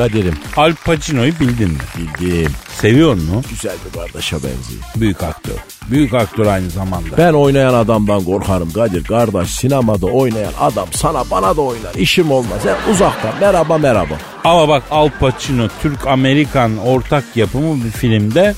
Kadir'im 0.00 0.34
Al 0.56 0.72
Pacino'yu 0.84 1.32
bildin 1.40 1.70
mi? 1.70 1.78
bildiğim 1.98 2.52
Seviyor 2.74 3.14
mu? 3.14 3.42
güzel 3.50 3.76
bir 3.86 3.98
kardeşe 3.98 4.36
benziyor. 4.36 4.82
Büyük 4.96 5.22
aktör. 5.22 5.54
Büyük 5.90 6.14
aktör 6.14 6.46
aynı 6.46 6.70
zamanda. 6.70 7.16
Ben 7.18 7.32
oynayan 7.32 7.74
adamdan 7.74 8.24
korkarım 8.24 8.72
Kadir 8.72 9.04
kardeş. 9.04 9.50
Sinemada 9.50 10.06
oynayan 10.06 10.52
adam 10.60 10.88
sana 10.92 11.30
bana 11.30 11.56
da 11.56 11.60
oynar. 11.60 11.94
İşim 11.94 12.30
olmaz. 12.30 12.58
Hep 12.64 12.94
uzaktan 12.94 13.32
merhaba 13.40 13.78
merhaba. 13.78 14.14
Ama 14.44 14.68
bak 14.68 14.82
Al 14.90 15.08
Pacino 15.20 15.68
Türk-Amerikan 15.82 16.78
ortak 16.78 17.24
yapımı 17.36 17.84
bir 17.84 17.90
filmde 17.90 18.54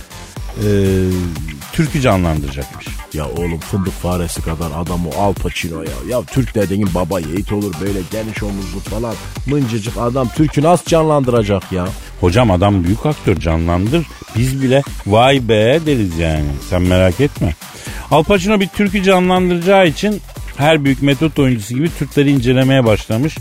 e, 0.56 0.66
Türk'ü 1.72 2.00
canlandıracakmış. 2.00 2.86
Ya 3.14 3.26
oğlum 3.28 3.58
fındık 3.58 3.92
faresi 3.92 4.42
kadar 4.42 4.70
adam 4.76 5.06
o 5.06 5.22
Al 5.22 5.32
Pacino 5.34 5.82
ya. 5.82 5.90
Ya 6.08 6.22
Türk 6.22 6.54
dediğin 6.54 6.88
baba 6.94 7.20
yiğit 7.20 7.52
olur 7.52 7.74
böyle 7.80 7.98
geniş 8.12 8.42
omuzlu 8.42 8.80
falan. 8.80 9.14
Mıncıcık 9.46 9.96
adam 9.96 10.28
Türk'ü 10.28 10.62
nasıl 10.62 10.84
canlandıracak 10.84 11.72
ya? 11.72 11.88
Hocam 12.20 12.50
adam 12.50 12.84
büyük 12.84 13.06
aktör 13.06 13.36
canlandır. 13.36 14.06
Biz 14.36 14.62
bile 14.62 14.82
vay 15.06 15.48
be 15.48 15.80
deriz 15.86 16.18
yani. 16.18 16.46
Sen 16.70 16.82
merak 16.82 17.20
etme. 17.20 17.54
Al 18.10 18.22
Pacino 18.24 18.60
bir 18.60 18.68
Türk'ü 18.68 19.02
canlandıracağı 19.02 19.86
için 19.86 20.20
her 20.56 20.84
büyük 20.84 21.02
metot 21.02 21.38
oyuncusu 21.38 21.74
gibi 21.74 21.90
Türkleri 21.98 22.30
incelemeye 22.30 22.84
başlamış. 22.84 23.36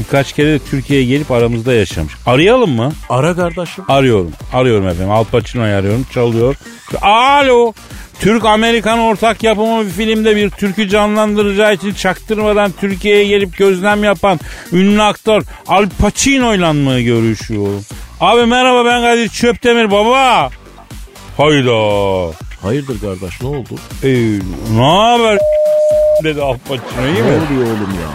Birkaç 0.00 0.32
kere 0.32 0.52
de 0.52 0.58
Türkiye'ye 0.58 1.06
gelip 1.06 1.30
aramızda 1.30 1.72
yaşamış. 1.72 2.14
Arayalım 2.26 2.70
mı? 2.70 2.92
Ara 3.08 3.34
kardeşim. 3.36 3.84
Arıyorum. 3.88 4.32
Arıyorum 4.52 4.88
efendim. 4.88 5.10
Al 5.10 5.24
Pacino'yu 5.24 5.74
arıyorum. 5.74 6.06
Çalıyor. 6.14 6.56
Alo. 7.02 7.72
Türk-Amerikan 8.20 8.98
ortak 8.98 9.42
yapımı 9.42 9.86
bir 9.86 9.90
filmde 9.90 10.36
bir 10.36 10.50
Türk'ü 10.50 10.88
canlandıracağı 10.88 11.74
için 11.74 11.94
çaktırmadan 11.94 12.72
Türkiye'ye 12.80 13.24
gelip 13.24 13.56
gözlem 13.58 14.04
yapan 14.04 14.40
ünlü 14.72 15.02
aktör 15.02 15.42
Al 15.68 15.86
Pacino'yla 16.00 16.72
mı 16.72 17.00
görüşüyorum? 17.00 17.84
Abi 18.20 18.46
merhaba 18.46 18.84
ben 18.84 19.02
Kadir 19.02 19.28
Çöptemir 19.28 19.90
baba. 19.90 20.50
Hayda. 21.36 22.32
Hayırdır 22.62 23.00
kardeş 23.00 23.40
ne 23.42 23.48
oldu? 23.48 23.68
Ee, 24.04 24.08
ne 24.76 24.82
haber 24.82 25.38
dedi 26.24 26.42
Al 26.42 26.56
Pacino 26.68 27.06
iyi 27.06 27.14
Ne 27.14 27.20
mi? 27.20 27.26
oluyor 27.26 27.66
oğlum 27.66 27.94
ya? 28.02 28.08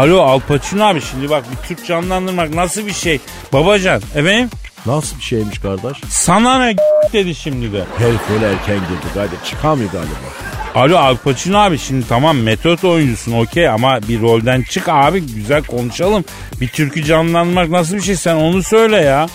Alo 0.00 0.20
Al 0.22 0.40
Pacino 0.40 0.84
abi 0.84 1.00
şimdi 1.00 1.30
bak 1.30 1.44
bir 1.52 1.68
Türk 1.68 1.86
canlandırmak 1.86 2.54
nasıl 2.54 2.86
bir 2.86 2.92
şey? 2.92 3.18
Babacan 3.52 4.02
efendim 4.14 4.50
Nasıl 4.86 5.16
bir 5.18 5.22
şeymiş 5.22 5.58
kardeş? 5.58 5.98
sana 6.08 6.58
ne 6.58 6.76
dedi 7.12 7.34
şimdi 7.34 7.72
de. 7.72 7.84
Herif 7.98 8.20
öyle 8.34 8.46
erken 8.46 8.74
girdi 8.76 9.14
Kadir 9.14 9.44
çıkamıyor 9.44 9.92
galiba. 9.92 10.14
Alo 10.74 10.98
Al 10.98 11.16
Pacino 11.16 11.58
abi 11.58 11.78
şimdi 11.78 12.08
tamam 12.08 12.38
metot 12.38 12.84
oyuncusun 12.84 13.32
okey 13.32 13.68
ama 13.68 14.00
bir 14.08 14.20
rolden 14.20 14.62
çık 14.62 14.88
abi 14.88 15.20
güzel 15.20 15.62
konuşalım. 15.64 16.24
Bir 16.60 16.68
türkü 16.68 17.04
canlandırmak 17.04 17.68
nasıl 17.70 17.96
bir 17.96 18.02
şey 18.02 18.16
sen 18.16 18.34
onu 18.36 18.62
söyle 18.62 18.96
ya. 18.96 19.26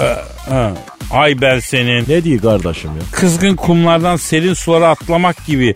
Ee, 0.00 0.16
ha. 0.50 0.72
Ay 1.10 1.40
ben 1.40 1.58
senin 1.58 2.04
Ne 2.08 2.24
diyor 2.24 2.42
kardeşim 2.42 2.90
ya? 2.90 3.02
kızgın 3.12 3.56
kumlardan 3.56 4.16
serin 4.16 4.54
sulara 4.54 4.88
atlamak 4.88 5.46
gibi 5.46 5.74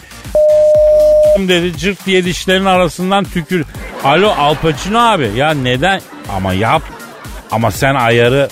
dedi 1.39 1.77
cırt 1.79 2.07
diye 2.07 2.25
dişlerin 2.25 2.65
arasından 2.65 3.25
tükür. 3.25 3.65
Alo 4.05 4.31
Al 4.39 4.55
Pacino 4.55 4.99
abi 4.99 5.31
ya 5.37 5.51
neden 5.51 6.01
ama 6.37 6.53
yap 6.53 6.83
ama 7.53 7.71
sen 7.71 7.95
ayarı 7.95 8.49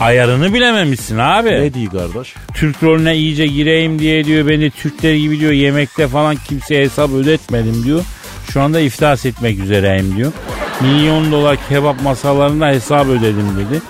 ayarını 0.00 0.54
bilememişsin 0.54 1.18
abi. 1.18 1.50
Ne 1.50 1.74
diyor 1.74 1.92
kardeş? 1.92 2.34
Türk 2.54 2.82
rolüne 2.82 3.16
iyice 3.16 3.46
gireyim 3.46 3.98
diye 3.98 4.24
diyor 4.24 4.48
beni 4.48 4.70
Türkler 4.70 5.14
gibi 5.14 5.40
diyor 5.40 5.52
yemekte 5.52 6.08
falan 6.08 6.36
kimseye 6.36 6.84
hesap 6.84 7.10
ödetmedim 7.10 7.84
diyor. 7.84 8.04
Şu 8.52 8.60
anda 8.62 8.80
iflas 8.80 9.26
etmek 9.26 9.58
üzereyim 9.58 10.16
diyor. 10.16 10.32
Milyon 10.80 11.32
dolar 11.32 11.56
kebap 11.68 12.02
masalarında 12.02 12.68
hesap 12.68 13.06
ödedim 13.06 13.48
dedi. 13.58 13.82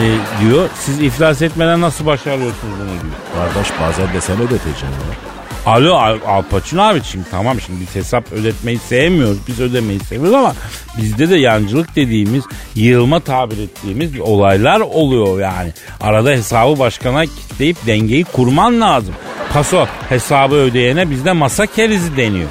Ee, 0.00 0.16
diyor 0.40 0.68
siz 0.80 1.02
iflas 1.02 1.42
etmeden 1.42 1.80
nasıl 1.80 2.06
başarıyorsunuz 2.06 2.74
bunu 2.80 2.88
diyor. 2.88 3.54
Kardeş 3.54 3.72
bazen 3.80 4.14
de 4.14 4.20
sen 4.20 4.36
ödeteceksin 4.36 4.86
ya. 4.86 5.25
Alo 5.66 5.94
Al, 5.94 6.18
Al 6.26 6.42
Pacino 6.42 6.82
abi 6.82 7.00
şimdi 7.04 7.24
tamam 7.30 7.60
şimdi 7.60 7.80
biz 7.80 7.94
hesap 7.94 8.32
ödetmeyi 8.32 8.78
sevmiyoruz. 8.78 9.38
Biz 9.48 9.60
ödemeyi 9.60 10.00
seviyoruz 10.00 10.34
ama 10.34 10.54
bizde 10.98 11.30
de 11.30 11.36
yancılık 11.36 11.96
dediğimiz 11.96 12.44
yığılma 12.74 13.20
tabir 13.20 13.58
ettiğimiz 13.58 14.20
olaylar 14.20 14.80
oluyor 14.80 15.40
yani. 15.40 15.72
Arada 16.00 16.30
hesabı 16.30 16.78
başkana 16.78 17.26
kitleyip 17.26 17.86
dengeyi 17.86 18.24
kurman 18.24 18.80
lazım. 18.80 19.14
Paso 19.52 19.86
hesabı 20.08 20.54
ödeyene 20.54 21.10
bizde 21.10 21.32
masa 21.32 21.66
kerizi 21.66 22.16
deniyor. 22.16 22.48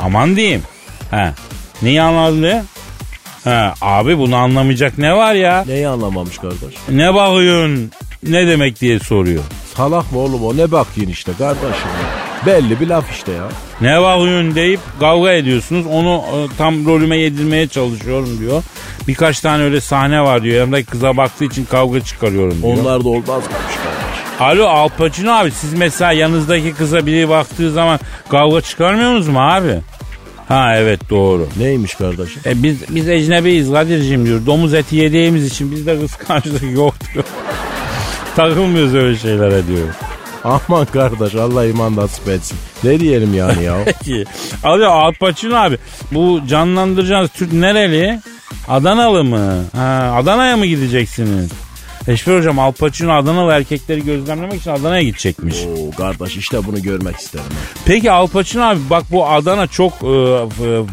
Aman 0.00 0.36
diyeyim. 0.36 0.62
He. 1.10 1.32
Neyi 1.82 2.02
anladın 2.02 2.42
diye? 2.42 2.62
He, 3.44 3.70
abi 3.80 4.18
bunu 4.18 4.36
anlamayacak 4.36 4.98
ne 4.98 5.16
var 5.16 5.34
ya? 5.34 5.64
Neyi 5.66 5.88
anlamamış 5.88 6.38
kardeş? 6.38 6.74
Ne 6.88 7.14
bakıyorsun? 7.14 7.90
Ne 8.22 8.46
demek 8.46 8.80
diye 8.80 8.98
soruyor. 8.98 9.42
Salak 9.76 10.12
mı 10.12 10.18
oğlum 10.18 10.44
o 10.44 10.56
ne 10.56 10.72
bakıyorsun 10.72 11.12
işte 11.12 11.32
kardeşim. 11.38 11.88
Belli 12.46 12.80
bir 12.80 12.86
laf 12.86 13.12
işte 13.12 13.32
ya. 13.32 13.48
Ne 13.80 14.02
bakıyorsun 14.02 14.54
deyip 14.54 14.80
kavga 15.00 15.32
ediyorsunuz. 15.32 15.86
Onu 15.86 16.14
e, 16.16 16.56
tam 16.58 16.86
rolüme 16.86 17.18
yedirmeye 17.18 17.68
çalışıyorum 17.68 18.38
diyor. 18.40 18.62
Birkaç 19.08 19.40
tane 19.40 19.62
öyle 19.62 19.80
sahne 19.80 20.22
var 20.22 20.42
diyor. 20.42 20.56
Yanımdaki 20.56 20.86
kıza 20.86 21.16
baktığı 21.16 21.44
için 21.44 21.64
kavga 21.64 22.00
çıkarıyorum 22.00 22.62
diyor. 22.62 22.76
Onlar 22.78 23.04
da 23.04 23.08
olmaz 23.08 23.26
kardeş? 23.26 23.76
Alo 24.40 24.66
Al 24.66 24.88
Pacino 24.88 25.32
abi 25.32 25.50
siz 25.50 25.74
mesela 25.74 26.12
yanınızdaki 26.12 26.74
kıza 26.74 27.06
biri 27.06 27.28
baktığı 27.28 27.72
zaman 27.72 28.00
kavga 28.28 28.60
çıkarmıyorsunuz 28.60 29.28
mu 29.28 29.40
abi? 29.40 29.80
Ha 30.48 30.76
evet 30.76 31.10
doğru. 31.10 31.48
Neymiş 31.58 31.94
kardeşim? 31.94 32.42
E 32.46 32.62
biz 32.62 32.76
biz 32.88 33.08
ecnebiyiz 33.08 33.72
Kadir'cim 33.72 34.26
diyor. 34.26 34.46
Domuz 34.46 34.74
eti 34.74 34.96
yediğimiz 34.96 35.46
için 35.46 35.70
bizde 35.72 36.00
kıskançlık 36.00 36.62
yok 36.74 36.94
diyor. 37.14 37.24
Takılmıyoruz 38.36 38.94
öyle 38.94 39.18
şeylere 39.18 39.66
diyor. 39.66 39.86
Aman 40.46 40.86
kardeş 40.86 41.34
Allah 41.34 41.66
iman 41.66 41.96
nasip 41.96 42.28
etsin. 42.28 42.58
Ne 42.84 43.00
diyelim 43.00 43.34
yani 43.34 43.64
ya? 43.64 43.76
Peki. 43.84 44.24
Alo 44.64 44.90
Al 44.90 45.12
Pacino 45.20 45.56
abi. 45.56 45.78
Bu 46.12 46.40
canlandıracağınız 46.48 47.30
Türk 47.30 47.52
nereli? 47.52 48.20
Adanalı 48.68 49.24
mı? 49.24 49.64
Ha, 49.76 50.14
Adana'ya 50.16 50.56
mı 50.56 50.66
gideceksiniz? 50.66 51.50
Eşber 52.08 52.38
hocam 52.38 52.58
Al 52.58 52.72
Pacino 52.72 53.12
Adanalı 53.12 53.52
erkekleri 53.52 54.04
gözlemlemek 54.04 54.60
için 54.60 54.70
Adana'ya 54.70 55.02
gidecekmiş. 55.02 55.56
Oo 55.56 55.96
kardeş 55.96 56.36
işte 56.36 56.64
bunu 56.66 56.82
görmek 56.82 57.16
isterim. 57.16 57.46
Peki 57.84 58.10
Al 58.10 58.26
Pacino 58.26 58.62
abi 58.62 58.80
bak 58.90 59.04
bu 59.10 59.28
Adana 59.28 59.66
çok 59.66 59.92
e, 59.92 60.06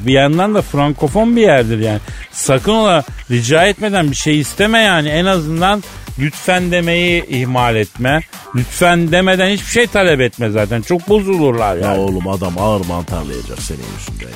bir 0.06 0.14
yandan 0.14 0.56
da 0.56 0.62
frankofon 0.62 1.36
bir 1.36 1.42
yerdir 1.42 1.80
yani. 1.80 2.00
Sakın 2.32 2.72
ola 2.72 3.04
rica 3.32 3.66
etmeden 3.66 4.12
bir 4.12 4.16
şey 4.16 4.40
isteme 4.40 4.80
yani 4.80 5.10
en 5.10 5.26
azından 5.26 5.84
lütfen 6.19 6.71
demeyi 6.71 7.25
ihmal 7.27 7.75
etme. 7.75 8.21
Lütfen 8.56 9.12
demeden 9.12 9.50
hiçbir 9.50 9.68
şey 9.71 9.88
talep 9.88 10.21
etme 10.21 10.50
zaten. 10.50 10.81
Çok 10.81 11.10
bozulurlar 11.10 11.75
Ya 11.75 11.88
yani. 11.88 12.00
oğlum 12.00 12.27
adam 12.27 12.54
ağır 12.57 12.86
mantarlayacak 12.86 13.60
senin 13.62 13.83
yüzünden 14.00 14.30
ya. 14.31 14.36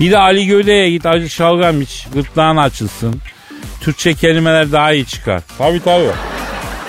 Bir 0.00 0.10
de 0.10 0.18
Ali 0.18 0.46
Göde'ye 0.46 0.90
git 0.90 1.06
acı 1.06 1.28
şalgam 1.30 1.80
iç. 1.82 2.06
Gırtlağın 2.14 2.56
açılsın. 2.56 3.20
Türkçe 3.80 4.14
kelimeler 4.14 4.72
daha 4.72 4.92
iyi 4.92 5.06
çıkar. 5.06 5.42
Tabii 5.58 5.80
tabii. 5.84 6.04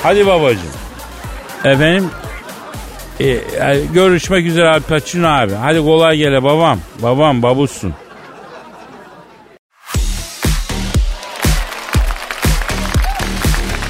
Hadi 0.04 0.28
babacığım. 0.28 0.62
Efendim 1.66 2.10
e, 3.20 3.28
e, 3.28 3.40
görüşmek 3.94 4.46
üzere 4.46 4.70
Al 4.70 4.82
Pacino 4.82 5.28
abi. 5.28 5.54
Hadi 5.54 5.80
kolay 5.80 6.18
gele 6.18 6.44
babam. 6.44 6.80
Babam 7.00 7.42
babuşsun. 7.44 7.94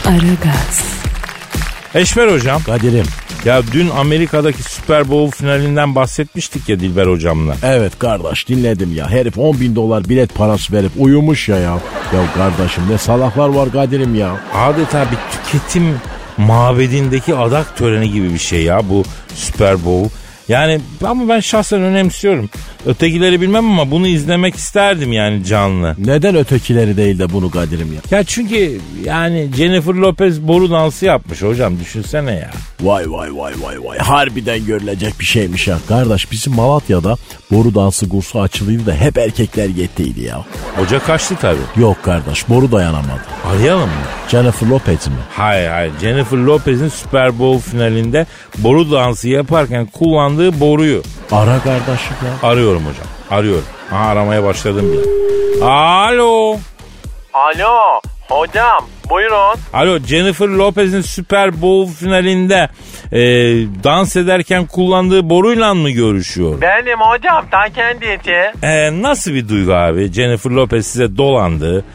Aragaz, 0.09 0.83
Eşber 1.95 2.27
hocam. 2.27 2.63
Kadir'im. 2.63 3.05
Ya 3.45 3.61
dün 3.73 3.89
Amerika'daki 3.89 4.63
Super 4.63 5.09
Bowl 5.09 5.37
finalinden 5.37 5.95
bahsetmiştik 5.95 6.69
ya 6.69 6.79
Dilber 6.79 7.07
hocamla. 7.07 7.55
Evet 7.63 7.99
kardeş 7.99 8.47
dinledim 8.49 8.95
ya. 8.95 9.09
Herif 9.09 9.37
10 9.37 9.59
bin 9.59 9.75
dolar 9.75 10.09
bilet 10.09 10.35
parası 10.35 10.73
verip 10.73 10.91
uyumuş 10.97 11.49
ya 11.49 11.57
ya. 11.57 11.79
Ya 12.13 12.33
kardeşim 12.35 12.83
ne 12.89 12.97
salaklar 12.97 13.49
var 13.49 13.71
Kadir'im 13.71 14.15
ya. 14.15 14.41
Adeta 14.53 15.05
bir 15.11 15.17
tüketim 15.31 15.97
mabedindeki 16.37 17.35
adak 17.35 17.77
töreni 17.77 18.11
gibi 18.11 18.33
bir 18.33 18.39
şey 18.39 18.63
ya 18.63 18.89
bu 18.89 19.03
Super 19.35 19.85
Bowl. 19.85 20.09
Yani 20.49 20.79
ama 21.05 21.27
ben 21.29 21.39
şahsen 21.39 21.81
önemsiyorum. 21.81 22.49
Ötekileri 22.85 23.41
bilmem 23.41 23.65
ama 23.65 23.91
bunu 23.91 24.07
izlemek 24.07 24.55
isterdim 24.55 25.13
yani 25.13 25.43
canlı. 25.45 25.95
Neden 25.97 26.35
ötekileri 26.35 26.97
değil 26.97 27.19
de 27.19 27.33
bunu 27.33 27.51
Kadir'im 27.51 27.93
ya? 27.93 28.17
Ya 28.17 28.23
çünkü 28.23 28.79
yani 29.03 29.49
Jennifer 29.57 29.93
Lopez 29.93 30.41
boru 30.47 30.71
dansı 30.71 31.05
yapmış 31.05 31.41
hocam 31.41 31.79
düşünsene 31.79 32.31
ya. 32.31 32.49
Vay 32.81 33.11
vay 33.11 33.29
vay 33.35 33.53
vay 33.61 33.83
vay. 33.83 33.97
Harbiden 33.97 34.65
görülecek 34.65 35.19
bir 35.19 35.25
şeymiş 35.25 35.67
ya. 35.67 35.77
Kardeş 35.87 36.31
bizim 36.31 36.53
Malatya'da 36.55 37.15
boru 37.51 37.75
dansı 37.75 38.09
kursu 38.09 38.41
açılıydı 38.41 38.85
da 38.85 38.93
hep 38.93 39.17
erkekler 39.17 39.69
gittiydi 39.69 40.21
ya. 40.21 40.45
Hoca 40.75 40.99
kaçtı 40.99 41.35
tabii. 41.41 41.81
Yok 41.81 41.97
kardeş 42.03 42.49
boru 42.49 42.71
dayanamadı. 42.71 43.21
Arayalım 43.45 43.89
mı? 43.89 43.95
Jennifer 44.29 44.67
Lopez 44.67 45.07
mi? 45.07 45.13
Hayır 45.31 45.69
hayır. 45.69 45.93
Jennifer 46.01 46.37
Lopez'in 46.37 46.89
Super 46.89 47.39
Bowl 47.39 47.69
finalinde 47.69 48.25
boru 48.57 48.91
dansı 48.91 49.29
yaparken 49.29 49.85
kullandığı 49.85 50.38
boruyu. 50.59 51.01
Ara 51.31 51.59
kardeşim 51.59 52.15
ya. 52.25 52.49
Arıyorum 52.49 52.81
hocam. 52.85 53.07
Arıyorum. 53.39 53.65
Ha, 53.89 53.97
aramaya 53.97 54.43
başladım 54.43 54.85
bile. 54.93 55.65
Alo. 55.65 56.57
Alo 57.33 58.01
hocam 58.29 58.85
buyurun. 59.09 59.55
Alo 59.73 59.99
Jennifer 59.99 60.47
Lopez'in 60.47 61.01
Super 61.01 61.61
Bowl 61.61 61.93
finalinde 61.93 62.69
e, 63.11 63.19
dans 63.83 64.15
ederken 64.15 64.65
kullandığı 64.65 65.29
boruyla 65.29 65.73
mı 65.73 65.89
görüşüyor? 65.89 66.61
Benim 66.61 66.99
hocam 66.99 67.45
ta 67.51 67.69
kendisi. 67.69 68.51
E, 68.63 69.01
nasıl 69.01 69.33
bir 69.33 69.49
duygu 69.49 69.73
abi? 69.73 70.11
Jennifer 70.13 70.51
Lopez 70.51 70.87
size 70.87 71.17
dolandı, 71.17 71.85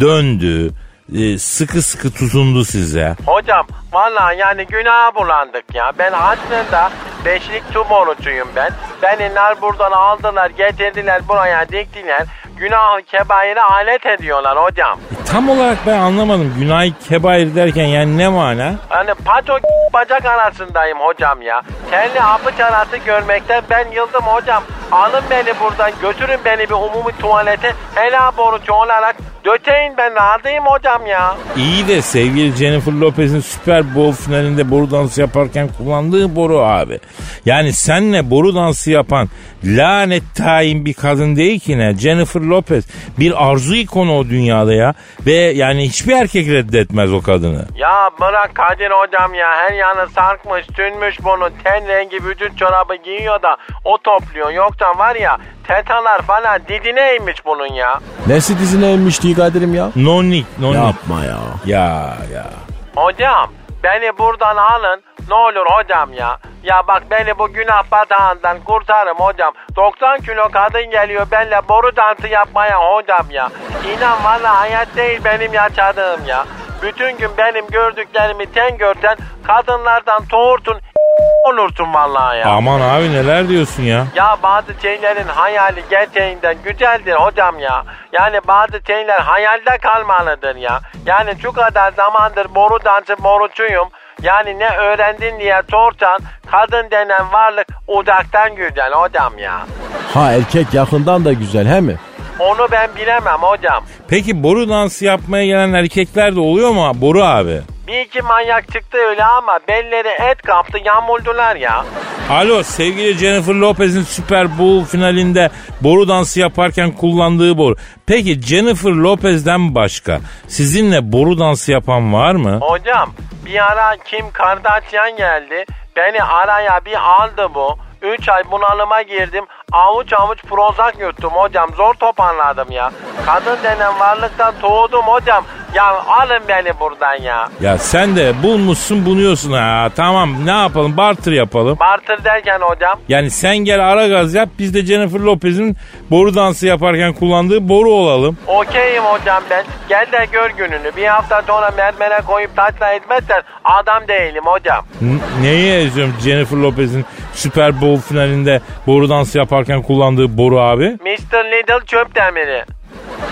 döndü, 0.00 0.70
e, 1.12 1.38
sıkı 1.38 1.82
sıkı 1.82 2.10
tutundu 2.10 2.64
size. 2.64 3.16
Hocam 3.26 3.66
vallahi 3.92 4.38
yani 4.38 4.66
günaha 4.66 5.14
bulandık 5.14 5.74
ya. 5.74 5.92
Ben 5.98 6.12
aslında 6.12 6.90
beşlik 7.24 7.72
tumorcuyum 7.72 8.48
ben. 8.56 8.70
Beni 9.02 9.30
buradan 9.62 9.92
aldılar 9.92 10.50
getirdiler 10.50 11.28
buraya 11.28 11.68
diktiler. 11.68 12.22
Günah 12.58 13.00
kebaire 13.06 13.60
alet 13.60 14.06
ediyorlar 14.06 14.58
hocam. 14.58 14.98
E, 15.12 15.24
tam 15.24 15.48
olarak 15.48 15.78
ben 15.86 15.98
anlamadım. 15.98 16.54
Günah 16.58 16.84
kebair 17.08 17.54
derken 17.54 17.84
yani 17.86 18.18
ne 18.18 18.28
mana? 18.28 18.74
Hani 18.88 19.14
pato 19.24 19.58
bacak 19.92 20.24
arasındayım 20.24 20.98
hocam 21.00 21.42
ya. 21.42 21.62
Telli 21.90 22.22
apıç 22.22 22.60
arası 22.60 22.96
görmekten 22.96 23.62
ben 23.70 23.90
yıldım 23.92 24.22
hocam. 24.22 24.62
Alın 24.92 25.22
beni 25.30 25.60
buradan 25.60 25.90
götürün 26.02 26.38
beni 26.44 26.60
bir 26.60 26.74
umumi 26.74 27.12
tuvalete. 27.18 27.72
Helal 27.94 28.36
borucu 28.36 28.72
olarak 28.72 29.16
döteyin 29.44 29.94
ben 29.96 30.14
rahatayım 30.14 30.64
hocam 30.66 31.06
ya. 31.06 31.36
İyi 31.56 31.88
de 31.88 32.02
sevgili 32.02 32.56
Jennifer 32.56 32.92
Lopez'in 32.92 33.40
Super 33.40 33.94
Bowl 33.94 34.22
finalinde 34.22 34.70
boru 34.70 34.90
dansı 34.90 35.20
yaparken 35.20 35.68
kullandığı 35.78 36.36
boru 36.36 36.58
abi. 36.60 36.98
Yani 37.46 37.72
senle 37.72 38.30
boru 38.30 38.54
dansı 38.54 38.90
yapan 38.90 39.28
lanet 39.64 40.22
tayin 40.36 40.84
bir 40.84 40.94
kadın 40.94 41.36
değil 41.36 41.60
ki 41.60 41.78
ne? 41.78 41.94
Jennifer 41.98 42.40
Lopez 42.50 42.84
bir 43.18 43.50
arzu 43.50 43.74
ikonu 43.74 44.18
o 44.18 44.24
dünyada 44.24 44.74
ya. 44.74 44.94
Ve 45.26 45.32
yani 45.34 45.84
hiçbir 45.84 46.12
erkek 46.12 46.48
reddetmez 46.48 47.12
o 47.12 47.22
kadını. 47.22 47.64
Ya 47.76 48.10
bırak 48.20 48.54
Kadir 48.54 48.90
hocam 48.90 49.34
ya 49.34 49.48
her 49.56 49.72
yanı 49.72 50.08
sarkmış 50.08 50.66
tünmüş 50.66 51.24
bunu 51.24 51.48
ten 51.64 51.88
rengi 51.88 52.24
vücut 52.24 52.58
çorabı 52.58 52.94
giyiyor 53.04 53.42
da 53.42 53.56
o 53.84 53.98
topluyor. 53.98 54.50
Yoksa 54.50 54.98
var 54.98 55.16
ya 55.16 55.38
tetalar 55.68 56.22
falan 56.22 56.60
didine 56.68 57.16
inmiş 57.16 57.44
bunun 57.46 57.72
ya. 57.72 58.00
Nesi 58.26 58.58
dizine 58.58 58.92
inmiş 58.92 59.22
diye 59.22 59.34
Kadir'im 59.34 59.74
ya? 59.74 59.90
Nonik, 59.96 60.46
nonik. 60.58 60.76
Yapma 60.76 61.24
ya. 61.24 61.38
Ya 61.66 62.16
ya. 62.34 62.50
Hocam 62.96 63.50
beni 63.84 64.18
buradan 64.18 64.56
alın 64.56 65.02
ne 65.28 65.34
olur 65.34 65.66
hocam 65.66 66.12
ya. 66.12 66.38
Ya 66.64 66.82
bak 66.88 67.02
beni 67.10 67.38
bu 67.38 67.52
günah 67.52 67.90
batağından 67.92 68.60
kurtarın 68.64 69.14
hocam. 69.14 69.52
90 69.76 70.18
kilo 70.20 70.48
kadın 70.52 70.90
geliyor 70.90 71.26
benimle 71.30 71.68
boru 71.68 71.96
dansı 71.96 72.28
yapmaya 72.28 72.76
hocam 72.78 73.26
ya. 73.30 73.48
İnan 73.96 74.24
valla 74.24 74.60
hayat 74.60 74.96
değil 74.96 75.20
benim 75.24 75.52
yaşadığım 75.52 76.26
ya. 76.26 76.44
Bütün 76.82 77.16
gün 77.18 77.30
benim 77.38 77.66
gördüklerimi 77.66 78.52
ten 78.52 78.76
görten 78.76 79.16
kadınlardan 79.46 80.22
doğurtun 80.30 80.80
olursun 81.48 81.94
vallahi 81.94 82.38
ya. 82.38 82.48
Aman 82.48 82.80
abi 82.80 83.12
neler 83.12 83.48
diyorsun 83.48 83.82
ya? 83.82 84.06
Ya 84.14 84.36
bazı 84.42 84.72
şeylerin 84.82 85.28
hayali 85.28 85.84
gerçeğinden 85.90 86.56
güzeldir 86.64 87.14
hocam 87.14 87.58
ya. 87.58 87.84
Yani 88.12 88.40
bazı 88.48 88.80
şeyler 88.86 89.20
hayalde 89.20 89.78
kalmalıdır 89.78 90.56
ya. 90.56 90.80
Yani 91.06 91.34
şu 91.42 91.52
kadar 91.52 91.92
zamandır 91.92 92.54
boru 92.54 92.84
dansı 92.84 93.24
borucuyum. 93.24 93.88
Yani 94.22 94.58
ne 94.58 94.68
öğrendin 94.68 95.38
diye 95.40 95.62
sorsan 95.70 96.18
kadın 96.50 96.90
denen 96.90 97.32
varlık 97.32 97.66
uzaktan 97.88 98.54
güzel 98.54 98.92
hocam 98.92 99.38
ya. 99.38 99.66
Ha 100.14 100.32
erkek 100.32 100.74
yakından 100.74 101.24
da 101.24 101.32
güzel 101.32 101.66
he 101.66 101.80
mi? 101.80 101.96
Onu 102.38 102.68
ben 102.72 102.90
bilemem 102.96 103.38
hocam. 103.40 103.84
Peki 104.08 104.42
boru 104.42 104.68
dansı 104.68 105.04
yapmaya 105.04 105.46
gelen 105.46 105.72
erkekler 105.72 106.36
de 106.36 106.40
oluyor 106.40 106.70
mu 106.70 106.92
boru 106.94 107.24
abi? 107.24 107.60
Bir 107.86 108.00
iki 108.00 108.22
manyak 108.22 108.72
çıktı 108.72 108.98
öyle 109.10 109.24
ama 109.24 109.58
belleri 109.68 110.08
et 110.30 110.42
kaptı 110.42 110.78
yamuldular 110.84 111.56
ya. 111.56 111.84
Alo 112.30 112.62
sevgili 112.62 113.18
Jennifer 113.18 113.54
Lopez'in 113.54 114.02
Super 114.02 114.58
Bowl 114.58 114.84
finalinde 114.90 115.50
boru 115.80 116.08
dansı 116.08 116.40
yaparken 116.40 116.90
kullandığı 116.90 117.58
boru. 117.58 117.76
Peki 118.06 118.40
Jennifer 118.42 118.90
Lopez'den 118.90 119.74
başka 119.74 120.20
sizinle 120.48 121.12
boru 121.12 121.38
dansı 121.38 121.72
yapan 121.72 122.12
var 122.12 122.34
mı? 122.34 122.58
Hocam 122.60 123.14
bir 123.46 123.72
ara 123.72 123.96
Kim 124.04 124.30
Kardashian 124.32 125.16
geldi. 125.16 125.64
Beni 125.96 126.22
araya 126.22 126.84
bir 126.84 126.96
aldı 127.22 127.48
bu. 127.54 127.78
3 128.02 128.28
ay 128.28 128.42
bunalıma 128.50 129.02
girdim. 129.02 129.44
Avuç 129.74 130.12
avuç 130.12 130.42
prozak 130.42 131.00
yuttum 131.00 131.32
hocam. 131.32 131.70
Zor 131.76 131.94
toparladım 131.94 132.70
ya. 132.70 132.90
Kadın 133.26 133.58
denen 133.62 134.00
varlıktan 134.00 134.54
doğdum 134.62 135.02
hocam. 135.02 135.44
Ya 135.74 135.84
alın 135.94 136.42
beni 136.48 136.80
buradan 136.80 137.22
ya. 137.22 137.48
Ya 137.60 137.78
sen 137.78 138.16
de 138.16 138.42
bulmuşsun 138.42 139.06
bunuyorsun 139.06 139.52
ha. 139.52 139.88
Tamam 139.96 140.46
ne 140.46 140.50
yapalım 140.50 140.96
barter 140.96 141.32
yapalım. 141.32 141.78
Bartır 141.80 142.24
derken 142.24 142.60
hocam. 142.60 142.98
Yani 143.08 143.30
sen 143.30 143.56
gel 143.56 143.88
ara 143.92 144.08
gaz 144.08 144.34
yap 144.34 144.48
biz 144.58 144.74
de 144.74 144.86
Jennifer 144.86 145.20
Lopez'in 145.20 145.76
boru 146.10 146.34
dansı 146.34 146.66
yaparken 146.66 147.12
kullandığı 147.12 147.68
boru 147.68 147.90
olalım. 147.90 148.38
Okeyim 148.46 149.02
hocam 149.04 149.42
ben. 149.50 149.64
Gel 149.88 150.06
de 150.12 150.26
gör 150.32 150.50
gününü. 150.50 150.96
Bir 150.96 151.06
hafta 151.06 151.42
sonra 151.46 151.70
mermere 151.76 152.20
koyup 152.26 152.56
taşla 152.56 152.92
etmezsen 152.92 153.42
adam 153.64 154.08
değilim 154.08 154.42
hocam. 154.44 154.84
N- 155.00 155.42
neyi 155.42 155.72
eziyorum 155.86 156.14
Jennifer 156.24 156.56
Lopez'in 156.56 157.04
Super 157.34 157.80
Bowl 157.80 158.08
finalinde 158.08 158.60
boru 158.86 159.08
dansı 159.08 159.38
yaparken 159.38 159.82
kullandığı 159.82 160.38
boru 160.38 160.60
abi? 160.60 160.84
Mr. 160.84 161.44
Little 161.44 161.86
çöp 161.86 162.14
demiri. 162.14 162.64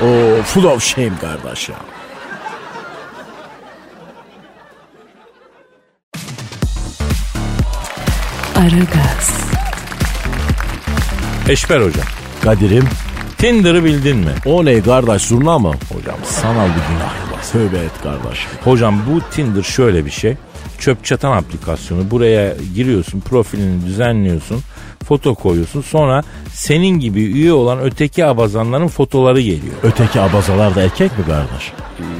Oo 0.03 0.43
full 0.43 0.65
of 0.65 0.83
shame 0.83 1.11
kardeş 1.21 1.69
ya. 1.69 1.75
Aragaz, 8.57 9.31
Eşber 11.49 11.77
hocam. 11.81 12.05
Kadir'im 12.43 12.85
Tinder'ı 13.39 13.85
bildin 13.85 14.17
mi? 14.17 14.33
o 14.47 14.65
ne 14.65 14.83
kardeş 14.83 15.23
zurna 15.23 15.59
mı? 15.59 15.73
Hocam 15.93 16.17
sanal 16.25 16.67
bir 16.67 16.95
günah 16.95 17.33
var. 17.33 17.43
Tövbe 17.53 17.79
et 17.79 17.91
kardeş. 18.03 18.47
Hocam 18.65 19.01
bu 19.11 19.21
Tinder 19.31 19.63
şöyle 19.63 20.05
bir 20.05 20.11
şey. 20.11 20.35
Çöp 20.79 21.05
çatan 21.05 21.33
aplikasyonu. 21.37 22.11
Buraya 22.11 22.55
giriyorsun, 22.75 23.21
profilini 23.21 23.87
düzenliyorsun, 23.87 24.61
foto 25.05 25.35
koyuyorsun. 25.35 25.83
Sonra 25.83 26.23
senin 26.53 27.01
gibi 27.01 27.21
üye 27.23 27.53
olan 27.53 27.81
öteki 27.81 28.25
abazanların 28.25 28.89
fotoları 28.89 29.41
geliyor. 29.41 29.75
Öteki 29.83 30.21
abazalar 30.21 30.75
da 30.75 30.83
erkek 30.83 31.19
mi 31.19 31.25
kardeş? 31.27 31.73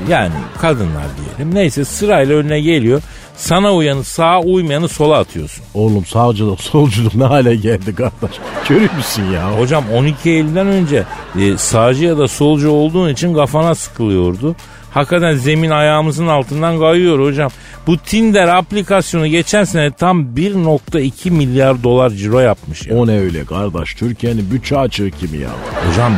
Yani 0.09 0.33
kadınlar 0.61 1.05
diyelim. 1.17 1.55
Neyse 1.55 1.85
sırayla 1.85 2.37
önüne 2.37 2.61
geliyor. 2.61 3.03
Sana 3.37 3.75
uyanı 3.75 4.05
sağa 4.05 4.41
uymayanı 4.41 4.89
sola 4.89 5.19
atıyorsun. 5.19 5.65
Oğlum 5.75 6.07
sağcılık 6.07 6.61
solculuk 6.73 7.15
ne 7.15 7.25
hale 7.25 7.57
geldi 7.57 7.95
kardeş? 7.95 8.37
Görüyor 8.69 8.93
musun 8.97 9.23
ya? 9.35 9.59
Hocam 9.59 9.85
12 9.95 10.31
Eylül'den 10.31 10.67
önce 10.67 11.05
e, 11.39 11.59
sağcı 11.59 12.05
ya 12.05 12.19
da 12.19 12.29
solcu 12.29 12.71
olduğun 12.71 13.09
için 13.09 13.35
kafana 13.35 13.75
sıkılıyordu. 13.75 14.57
Hakikaten 14.95 15.35
zemin 15.35 15.71
ayağımızın 15.71 16.27
altından 16.27 16.79
kayıyor 16.79 17.27
hocam. 17.27 17.51
Bu 17.87 17.99
Tinder 17.99 18.49
aplikasyonu 18.49 19.27
geçen 19.27 19.65
sene 19.65 19.91
tam 19.91 20.23
1.2 20.23 21.31
milyar 21.31 21.83
dolar 21.83 22.11
ciro 22.11 22.41
yapmış 22.41 22.87
ya. 22.87 22.97
O 22.97 23.07
ne 23.07 23.21
öyle 23.21 23.45
kardeş 23.45 23.95
Türkiye'nin 23.95 24.51
bütçe 24.51 24.79
açığı 24.79 25.11
kimi 25.11 25.39
ya? 25.39 25.51
Hocam 25.89 26.13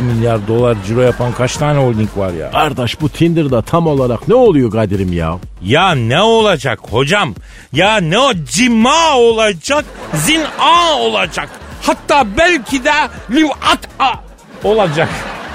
1.2 0.00 0.02
milyar 0.02 0.48
dolar 0.48 0.76
ciro 0.86 1.00
yapan 1.00 1.32
kaç 1.32 1.56
tane 1.56 1.78
holding 1.78 2.10
var 2.16 2.32
ya? 2.32 2.50
Kardeş 2.50 3.00
bu 3.00 3.08
Tinder'da 3.08 3.62
tam 3.62 3.86
olarak 3.86 4.28
ne 4.28 4.34
oluyor 4.34 4.70
Kadir'im 4.70 5.12
ya? 5.12 5.38
Ya 5.62 5.94
ne 5.94 6.22
olacak 6.22 6.78
hocam? 6.90 7.34
Ya 7.72 7.96
ne 7.96 8.18
o 8.18 8.32
cima 8.34 9.16
olacak, 9.16 9.84
zina 10.14 10.98
olacak. 11.00 11.48
Hatta 11.82 12.26
belki 12.38 12.84
de 12.84 12.92
livata 13.30 14.22
olacak. 14.64 15.08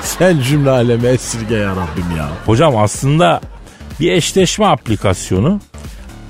Sen 0.03 0.39
cümle 0.39 0.70
alemi 0.70 1.08
esirge 1.08 1.55
ya 1.55 1.70
Rabbim 1.70 2.17
ya. 2.17 2.29
Hocam 2.46 2.77
aslında 2.77 3.41
bir 4.00 4.12
eşleşme 4.12 4.65
aplikasyonu. 4.65 5.60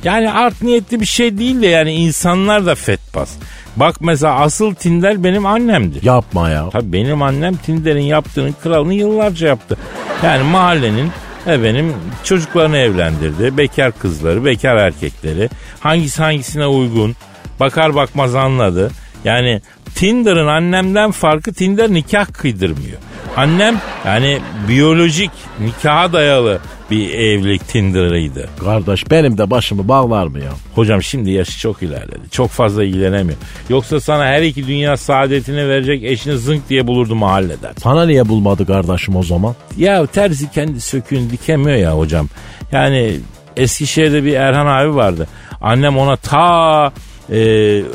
Yani 0.04 0.32
art 0.32 0.62
niyetli 0.62 1.00
bir 1.00 1.06
şey 1.06 1.38
değil 1.38 1.62
de 1.62 1.68
yani 1.68 1.94
insanlar 1.94 2.66
da 2.66 2.76
fetbas. 2.76 3.30
Bak 3.76 3.96
mesela 4.02 4.36
asıl 4.36 4.76
Tinder 4.76 5.24
benim 5.24 5.46
annemdi. 5.46 6.00
Yapma 6.04 6.50
ya. 6.50 6.70
Tabii 6.70 6.94
benim 6.94 7.22
annem 7.22 7.56
Tinder'in 7.56 8.02
yaptığının 8.02 8.56
kralını 8.64 8.94
yıllarca 8.94 9.48
yaptı. 9.48 9.78
Yani 10.24 10.44
mahallenin 10.44 11.12
efendim 11.48 11.94
çocuklarını 12.24 12.78
evlendirdi. 12.78 13.58
Bekar 13.58 13.92
kızları, 13.92 14.46
bekar 14.46 14.76
erkekleri. 14.76 15.50
Hangisi 15.80 16.22
hangisine 16.22 16.68
uygun 16.68 17.16
bakar 17.60 17.96
bakmaz 17.96 18.36
anladı. 18.36 18.92
Yani 19.26 19.62
Tinder'ın 19.96 20.48
annemden 20.48 21.12
farkı 21.12 21.54
Tinder 21.54 21.90
nikah 21.90 22.26
kıydırmıyor. 22.34 22.98
Annem 23.38 23.82
yani 24.06 24.40
biyolojik 24.68 25.32
nikaha 25.60 26.14
dayalı 26.14 26.60
bir 26.92 27.10
evlilik 27.10 27.68
Tinder'ıydı. 27.68 28.50
Kardeş 28.60 29.12
benim 29.12 29.38
de 29.38 29.50
başımı 29.50 29.88
bağlar 29.88 30.28
mı 30.28 30.40
ya? 30.40 30.52
Hocam 30.76 31.04
şimdi 31.04 31.32
yaşı 31.32 31.60
çok 31.60 31.84
ilerledi. 31.84 32.30
Çok 32.32 32.50
fazla 32.50 32.84
ilgilenemiyor. 32.84 33.38
Yoksa 33.70 34.00
sana 34.00 34.26
her 34.26 34.42
iki 34.42 34.68
dünya 34.68 34.98
saadetini 34.98 35.70
verecek 35.70 36.04
eşini 36.04 36.38
zınk 36.38 36.70
diye 36.70 36.88
bulurdu 36.88 37.16
mahalleden. 37.16 37.74
Sana 37.84 38.06
niye 38.06 38.30
bulmadı 38.30 38.66
kardeşim 38.66 39.16
o 39.16 39.24
zaman? 39.24 39.56
Ya 39.78 40.06
terzi 40.06 40.52
kendi 40.52 40.82
söküğünü 40.82 41.30
dikemiyor 41.30 41.78
ya 41.78 41.98
hocam. 41.98 42.28
Yani 42.72 43.20
Eskişehir'de 43.58 44.24
bir 44.24 44.34
Erhan 44.34 44.66
abi 44.66 44.96
vardı. 44.96 45.28
Annem 45.62 45.98
ona 45.98 46.16
ta 46.16 46.92
e, 47.32 47.38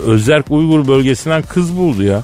Özerk 0.07 0.51
Uygur 0.51 0.89
bölgesinden 0.89 1.43
kız 1.43 1.77
buldu 1.77 2.03
ya. 2.03 2.23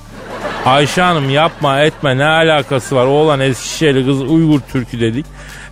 Ayşe 0.67 1.03
Hanım 1.03 1.31
yapma 1.31 1.81
etme 1.81 2.19
ne 2.19 2.25
alakası 2.25 2.97
var 2.97 3.07
oğlan 3.07 3.41
Eskişehirli 3.41 4.07
kız 4.07 4.23
Uygur 4.23 4.61
Türkü 4.73 5.01
dedik. 5.01 5.27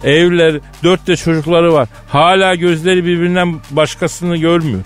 Evliler 0.05 0.61
dört 0.85 1.07
de 1.07 1.17
çocukları 1.17 1.73
var. 1.73 1.89
Hala 2.09 2.55
gözleri 2.55 3.05
birbirinden 3.05 3.55
başkasını 3.71 4.37
görmüyor. 4.37 4.81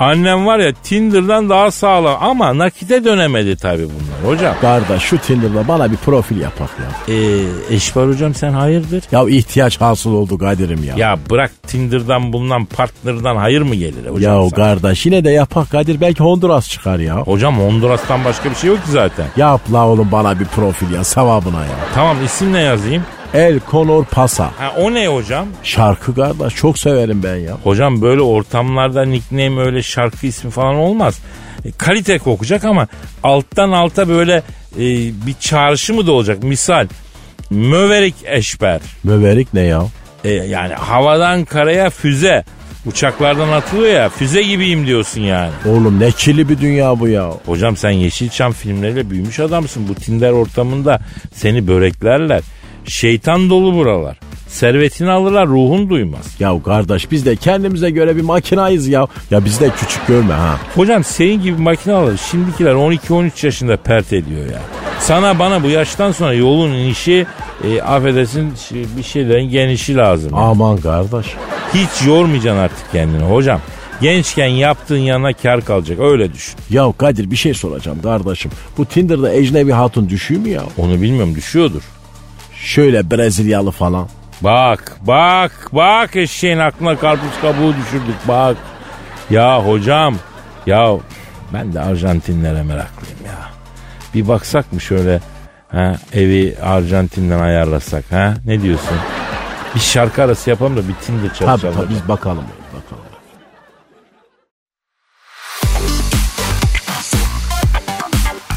Annem 0.00 0.46
var 0.46 0.58
ya 0.58 0.72
Tinder'dan 0.72 1.48
daha 1.50 1.70
sağlam 1.70 2.16
ama 2.20 2.58
nakite 2.58 3.04
dönemedi 3.04 3.56
tabii 3.56 3.82
bunlar 3.84 4.32
hocam. 4.34 4.54
Kardeş 4.60 5.02
şu 5.02 5.18
Tinder'da 5.18 5.68
bana 5.68 5.90
bir 5.92 5.96
profil 5.96 6.40
yapak 6.40 6.70
ya. 6.78 7.14
Ee, 7.14 7.74
Eşber 7.74 8.06
hocam 8.06 8.34
sen 8.34 8.52
hayırdır? 8.52 9.02
Ya 9.12 9.28
ihtiyaç 9.28 9.80
hasıl 9.80 10.12
oldu 10.12 10.38
Kadir'im 10.38 10.84
ya. 10.84 10.94
Ya 10.96 11.18
bırak 11.30 11.50
Tinder'dan 11.66 12.32
bulunan 12.32 12.64
partner'dan 12.64 13.36
hayır 13.36 13.62
mı 13.62 13.74
gelir 13.74 14.06
hocam? 14.10 14.34
Ya 14.44 14.50
sana? 14.50 14.56
kardeş 14.56 15.06
yine 15.06 15.24
de 15.24 15.30
yapak 15.30 15.70
Kadir 15.70 16.00
belki 16.00 16.22
Honduras 16.22 16.68
çıkar 16.68 16.98
ya. 16.98 17.16
Hocam 17.16 17.58
Honduras'tan 17.58 18.24
başka 18.24 18.50
bir 18.50 18.54
şey 18.54 18.70
yok 18.70 18.84
ki 18.84 18.90
zaten. 18.90 19.26
Yap 19.36 19.60
la 19.72 19.86
oğlum 19.88 20.08
bana 20.12 20.40
bir 20.40 20.44
profil 20.44 20.90
ya 20.94 21.04
sevabına 21.04 21.60
ya. 21.60 21.70
Tamam 21.94 22.16
isim 22.24 22.52
ne 22.52 22.60
yazayım? 22.60 23.02
El 23.36 23.60
Conor 23.70 24.04
Pasa. 24.04 24.44
Ha, 24.44 24.74
o 24.78 24.94
ne 24.94 25.08
hocam? 25.08 25.46
Şarkı 25.62 26.14
kardeş 26.14 26.54
çok 26.54 26.78
severim 26.78 27.22
ben 27.22 27.36
ya. 27.36 27.52
Hocam 27.64 28.02
böyle 28.02 28.20
ortamlarda 28.20 29.04
nickname 29.04 29.60
öyle 29.60 29.82
şarkı 29.82 30.26
ismi 30.26 30.50
falan 30.50 30.74
olmaz. 30.74 31.18
E, 31.64 31.72
kalite 31.72 32.18
kokacak 32.18 32.64
ama 32.64 32.88
alttan 33.22 33.72
alta 33.72 34.08
böyle 34.08 34.42
e, 34.76 34.84
bir 35.26 35.34
çağrışı 35.40 35.94
mı 35.94 36.06
da 36.06 36.12
olacak? 36.12 36.42
Misal 36.42 36.86
Möverik 37.50 38.14
Eşber. 38.24 38.80
Möverik 39.04 39.54
ne 39.54 39.60
ya? 39.60 39.82
E, 40.24 40.30
yani 40.30 40.74
havadan 40.74 41.44
karaya 41.44 41.90
füze. 41.90 42.44
Uçaklardan 42.86 43.48
atılıyor 43.48 43.94
ya 43.94 44.08
füze 44.08 44.42
gibiyim 44.42 44.86
diyorsun 44.86 45.20
yani. 45.20 45.52
Oğlum 45.66 46.00
ne 46.00 46.10
kirli 46.10 46.48
bir 46.48 46.58
dünya 46.60 47.00
bu 47.00 47.08
ya. 47.08 47.30
Hocam 47.46 47.76
sen 47.76 47.90
Yeşilçam 47.90 48.52
filmleriyle 48.52 49.10
büyümüş 49.10 49.40
adamsın. 49.40 49.88
Bu 49.88 49.94
Tinder 49.94 50.30
ortamında 50.30 51.00
seni 51.34 51.66
böreklerler. 51.66 52.42
Şeytan 52.86 53.50
dolu 53.50 53.74
buralar. 53.74 54.16
Servetini 54.48 55.10
alırlar 55.10 55.46
ruhun 55.46 55.90
duymaz. 55.90 56.36
Ya 56.40 56.62
kardeş 56.64 57.10
biz 57.10 57.26
de 57.26 57.36
kendimize 57.36 57.90
göre 57.90 58.16
bir 58.16 58.22
makinayız 58.22 58.88
ya. 58.88 59.06
Ya 59.30 59.44
bizi 59.44 59.60
de 59.60 59.70
küçük 59.70 60.06
görme 60.06 60.34
ha. 60.34 60.60
Hocam 60.74 61.04
senin 61.04 61.42
gibi 61.42 61.62
makinalar 61.62 62.16
şimdikiler 62.30 62.72
12-13 62.74 63.46
yaşında 63.46 63.76
pert 63.76 64.12
ediyor 64.12 64.46
ya. 64.46 64.60
Sana 65.00 65.38
bana 65.38 65.62
bu 65.62 65.68
yaştan 65.68 66.12
sonra 66.12 66.32
yolun 66.32 66.72
inişi 66.72 67.26
e, 67.64 67.82
affedersin 67.82 68.52
şey- 68.68 68.86
bir 68.98 69.02
şeylerin 69.02 69.50
genişi 69.50 69.96
lazım. 69.96 70.34
Aman 70.34 70.76
kardeş. 70.76 71.26
Hiç 71.74 72.06
yormayacaksın 72.06 72.60
artık 72.60 72.92
kendini 72.92 73.22
hocam. 73.22 73.60
Gençken 74.00 74.46
yaptığın 74.46 74.98
yanına 74.98 75.32
kar 75.32 75.64
kalacak 75.64 76.00
öyle 76.00 76.32
düşün. 76.32 76.54
Ya 76.70 76.92
Kadir 76.98 77.30
bir 77.30 77.36
şey 77.36 77.54
soracağım 77.54 78.02
kardeşim. 78.02 78.50
Bu 78.78 78.84
Tinder'da 78.86 79.32
ecnebi 79.32 79.72
hatun 79.72 80.08
düşüyor 80.08 80.40
mu 80.40 80.48
ya? 80.48 80.62
Onu 80.78 81.02
bilmiyorum 81.02 81.34
düşüyordur. 81.34 81.82
Şöyle 82.62 83.10
Brezilyalı 83.10 83.70
falan. 83.70 84.08
Bak 84.40 84.96
bak 85.00 85.68
bak 85.72 86.16
eşeğin 86.16 86.58
aklına 86.58 86.98
karpuz 86.98 87.40
kabuğu 87.42 87.74
düşürdük 87.76 88.16
bak. 88.28 88.56
Ya 89.30 89.66
hocam 89.66 90.16
ya 90.66 90.96
ben 91.52 91.72
de 91.74 91.80
Arjantinlere 91.80 92.62
meraklıyım 92.62 93.18
ya. 93.26 93.50
Bir 94.14 94.28
baksak 94.28 94.72
mı 94.72 94.80
şöyle 94.80 95.20
ha, 95.72 95.96
evi 96.12 96.56
Arjantin'den 96.62 97.38
ayarlasak 97.40 98.04
ha 98.12 98.34
ne 98.46 98.62
diyorsun? 98.62 98.96
Bir 99.74 99.80
şarkı 99.80 100.22
arası 100.22 100.50
yapalım 100.50 100.76
da 100.76 100.88
bir 100.88 100.94
Tinder 100.94 101.28
Tabii 101.28 101.38
çalışalım. 101.38 101.74
tabii 101.74 101.90
biz 101.90 102.08
bakalım. 102.08 102.44
bakalım. 102.74 103.02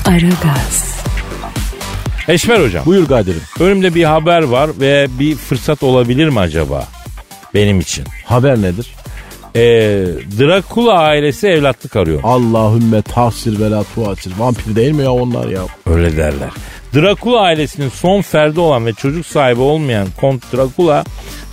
Aragaz, 0.06 0.99
Eşmer 2.30 2.60
hocam 2.60 2.86
Buyur 2.86 3.08
Kadir'im. 3.08 3.42
önümde 3.60 3.96
bir 3.96 4.04
haber 4.04 4.44
var 4.44 4.70
ve 4.80 5.08
bir 5.20 5.36
fırsat 5.36 5.84
olabilir 5.84 6.30
mi 6.30 6.40
acaba? 6.40 6.88
Benim 7.54 7.80
için. 7.80 8.06
Haber 8.26 8.62
nedir? 8.62 8.94
Ee, 9.56 9.60
Drakula 10.40 10.94
ailesi 10.94 11.48
evlatlık 11.48 11.96
arıyor. 11.96 12.20
Allahümme 12.24 13.02
tahsir 13.02 13.60
ve 13.60 13.72
la 13.72 13.84
tuasir. 13.96 14.34
Vampir 14.38 14.76
değil 14.76 14.92
mi 14.92 15.04
ya 15.04 15.12
onlar 15.12 15.48
ya? 15.48 15.62
Öyle 15.86 16.18
derler. 16.18 16.50
Drakula 16.96 17.40
ailesinin 17.40 17.90
son 17.90 18.22
ferdi 18.22 18.60
olan 18.60 18.86
ve 18.86 18.94
çocuk 18.94 19.26
sahibi 19.26 19.62
olmayan 19.62 20.08
Kont 20.22 20.54
Drakula 20.54 21.04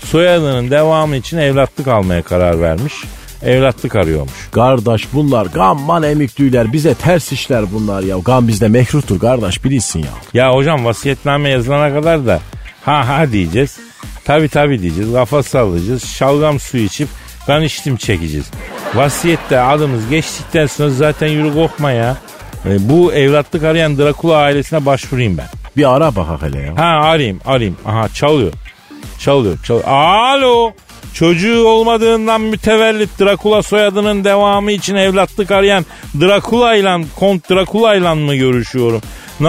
soyadının 0.05 0.71
devamı 0.71 1.17
için 1.17 1.39
evlatlık 1.39 1.89
almaya 1.89 2.23
karar 2.23 2.61
vermiş. 2.61 2.95
Evlatlık 3.43 3.97
arıyormuş. 3.97 4.33
Kardeş 4.53 5.09
bunlar 5.13 5.47
gamman 5.47 6.03
emikliler 6.03 6.73
bize 6.73 6.95
ters 6.95 7.33
işler 7.33 7.73
bunlar 7.73 8.03
ya. 8.03 8.19
Gam 8.19 8.49
bizde 8.49 8.69
mekruhtur 8.69 9.21
kardeş 9.21 9.65
bilirsin 9.65 10.01
ya. 10.01 10.09
Ya 10.35 10.55
hocam 10.55 10.85
vasiyetname 10.85 11.49
yazılana 11.49 11.95
kadar 11.95 12.27
da 12.27 12.41
ha 12.85 13.09
ha 13.09 13.33
diyeceğiz. 13.33 13.79
Tabi 14.25 14.49
tabi 14.49 14.83
diyeceğiz. 14.83 15.13
Kafa 15.13 15.43
sallayacağız. 15.43 16.05
Şalgam 16.05 16.61
suyu 16.61 16.85
içip 16.85 17.09
kan 17.47 17.63
içtim 17.63 17.97
çekeceğiz. 17.97 18.51
Vasiyette 18.95 19.61
adımız 19.61 20.09
geçtikten 20.09 20.67
sonra 20.67 20.91
zaten 20.91 21.27
yürü 21.27 21.55
korkma 21.55 21.91
ya. 21.91 22.17
E, 22.67 22.89
bu 22.89 23.13
evlatlık 23.13 23.65
arayan 23.65 23.99
Drakula 23.99 24.37
ailesine 24.37 24.87
başvurayım 24.87 25.39
ben. 25.39 25.47
Bir 25.77 25.97
ara 25.97 26.17
bak 26.17 26.43
hele 26.43 26.61
ya. 26.61 26.77
Ha 26.77 27.09
arayayım 27.09 27.41
arayayım. 27.45 27.77
Aha 27.87 28.09
çalıyor. 28.09 28.53
Çalıyor. 29.19 29.59
çalıyor. 29.63 29.85
Alo. 29.89 30.73
Çocuğu 31.17 31.65
olmadığından 31.65 32.41
mütevellit 32.41 33.21
Drakula 33.21 33.63
soyadının 33.63 34.25
devamı 34.25 34.73
için 34.73 34.95
evlatlık 34.95 35.51
arayan 35.51 35.87
Drakula 36.21 36.75
ile 36.75 37.05
Kont 37.19 37.51
Drakula 37.51 37.95
ile 37.95 38.15
mı 38.15 38.35
görüşüyorum? 38.35 39.01
Ne 39.41 39.49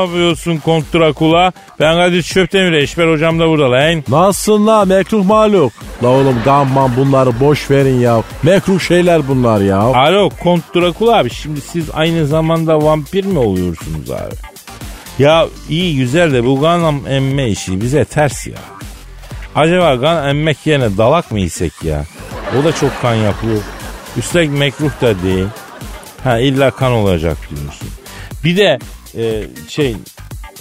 yapıyorsun 0.00 0.56
Kont 0.56 0.84
Drakula? 0.94 1.52
Ben 1.80 1.94
Kadir 1.94 2.22
Çöptemir 2.22 2.72
Eşber 2.72 3.12
hocam 3.12 3.38
da 3.38 3.48
burada 3.48 3.70
lan. 3.70 4.04
Nasılsın 4.08 4.66
la 4.66 4.84
mekruh 4.84 5.24
maluk? 5.24 5.72
La 6.02 6.08
oğlum 6.08 6.36
gamman 6.44 6.96
bunları 6.96 7.40
boş 7.40 7.70
verin 7.70 8.00
ya. 8.00 8.22
Mekruh 8.42 8.80
şeyler 8.80 9.28
bunlar 9.28 9.60
ya. 9.60 9.78
Alo 9.78 10.30
Kont 10.42 10.74
Drakula 10.74 11.16
abi 11.16 11.30
şimdi 11.30 11.60
siz 11.60 11.90
aynı 11.92 12.26
zamanda 12.26 12.82
vampir 12.82 13.24
mi 13.24 13.38
oluyorsunuz 13.38 14.10
abi? 14.10 14.34
Ya 15.18 15.46
iyi 15.68 15.96
güzel 15.96 16.32
de 16.32 16.44
bu 16.44 16.60
kan 16.60 17.00
emme 17.08 17.48
işi 17.48 17.80
bize 17.80 18.04
ters 18.04 18.46
ya. 18.46 18.58
Acaba 19.54 20.00
kan 20.00 20.28
emmek 20.28 20.66
yerine 20.66 20.96
dalak 20.98 21.30
mı 21.30 21.40
yesek 21.40 21.72
ya? 21.84 22.04
O 22.60 22.64
da 22.64 22.72
çok 22.72 23.02
kan 23.02 23.14
yapıyor. 23.14 23.58
Üstelik 24.16 24.50
mekruh 24.50 25.00
da 25.00 25.22
değil. 25.22 25.46
Ha 26.24 26.38
illa 26.38 26.70
kan 26.70 26.92
olacak 26.92 27.36
diyorsun. 27.50 27.88
Bir 28.44 28.56
de 28.56 28.78
e, 29.16 29.42
şey 29.68 29.96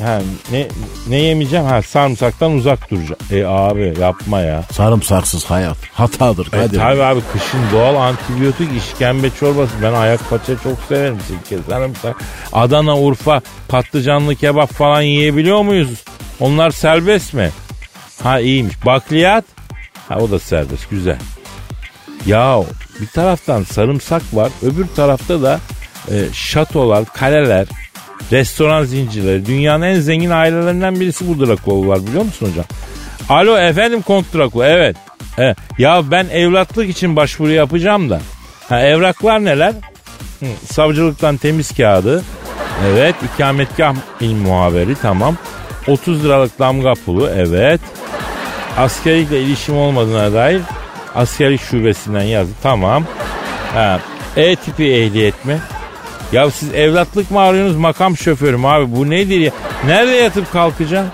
Ha, 0.02 0.22
ne, 0.52 0.68
ne 1.08 1.16
yemeyeceğim? 1.18 1.66
Ha 1.66 1.82
sarımsaktan 1.82 2.52
uzak 2.52 2.92
duracağım. 2.92 3.20
E 3.32 3.44
abi 3.46 3.94
yapma 4.02 4.40
ya. 4.42 4.64
Sarımsaksız 4.72 5.46
hayat 5.46 5.78
hatadır 5.94 6.48
E, 6.48 6.50
Kadir. 6.50 6.78
tabii 6.80 7.04
abi 7.04 7.20
kışın 7.34 7.60
doğal 7.74 7.96
antibiyotik 7.96 8.70
işkembe 8.78 9.30
çorbası. 9.40 9.72
Ben 9.84 9.94
ayak 9.94 10.30
paça 10.30 10.54
çok 10.64 10.78
severim 10.90 11.18
sirke 11.28 11.64
sarımsak. 11.70 12.16
Adana, 12.54 12.98
Urfa, 13.00 13.42
patlıcanlı 13.68 14.36
kebap 14.36 14.74
falan 14.74 15.02
yiyebiliyor 15.02 15.62
muyuz? 15.62 15.90
Onlar 16.40 16.72
serbest 16.72 17.34
mi? 17.34 17.50
Ha 18.24 18.40
iyiymiş. 18.40 18.86
Bakliyat? 18.86 19.46
Ha 20.10 20.18
o 20.18 20.32
da 20.32 20.40
serbest. 20.40 20.90
Güzel. 20.90 21.18
Ya 22.26 22.64
bir 23.02 23.08
taraftan 23.08 23.64
sarımsak 23.64 24.22
var. 24.34 24.52
Öbür 24.64 24.88
tarafta 24.96 25.42
da 25.42 25.60
e, 26.12 26.26
şatolar, 26.34 27.06
kaleler, 27.06 27.68
restoran 28.32 28.84
zincirleri. 28.84 29.46
Dünyanın 29.46 29.86
en 29.86 30.00
zengin 30.00 30.30
ailelerinden 30.30 31.00
birisi 31.00 31.28
bu 31.28 31.88
var 31.88 32.08
biliyor 32.08 32.24
musun 32.24 32.50
hocam? 32.50 32.66
Alo 33.30 33.58
efendim 33.58 34.02
Kont 34.02 34.34
Drakul 34.34 34.64
evet. 34.64 34.96
evet. 35.38 35.58
Ya 35.78 36.12
ben 36.12 36.28
evlatlık 36.32 36.90
için 36.90 37.16
başvuru 37.16 37.52
yapacağım 37.52 38.10
da. 38.10 38.22
Ha, 38.70 38.82
evraklar 38.82 39.46
neler? 39.46 39.74
Hı, 40.40 40.46
savcılıktan 40.74 41.38
temiz 41.38 41.72
kağıdı. 41.72 42.24
Evet 42.88 43.16
ikametgah 43.34 43.96
il 44.22 44.34
muhaberi 44.34 44.96
tamam. 45.02 45.38
30 45.88 46.26
liralık 46.26 46.60
damga 46.60 46.94
pulu 47.06 47.30
evet. 47.36 47.82
Askerlikle 48.78 49.42
ilişkim 49.42 49.78
olmadığına 49.78 50.34
dair 50.34 50.62
askerlik 51.16 51.62
şubesinden 51.62 52.24
yazdı. 52.24 52.52
Tamam. 52.64 53.04
Ha, 53.74 54.00
E 54.38 54.56
tipi 54.56 54.84
ehliyet 54.94 55.46
mi? 55.46 55.60
Ya 56.32 56.52
siz 56.52 56.74
evlatlık 56.74 57.32
mı 57.32 57.40
arıyorsunuz 57.40 57.78
makam 57.80 58.18
şoförü 58.18 58.58
mü 58.58 58.68
abi? 58.68 58.96
Bu 58.96 59.10
nedir 59.10 59.40
ya? 59.40 59.52
Nerede 59.86 60.12
yatıp 60.12 60.52
kalkacaksın? 60.54 61.12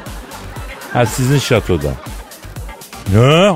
Ha 0.93 1.05
sizin 1.05 1.39
şatoda. 1.39 1.87
Ne? 3.13 3.49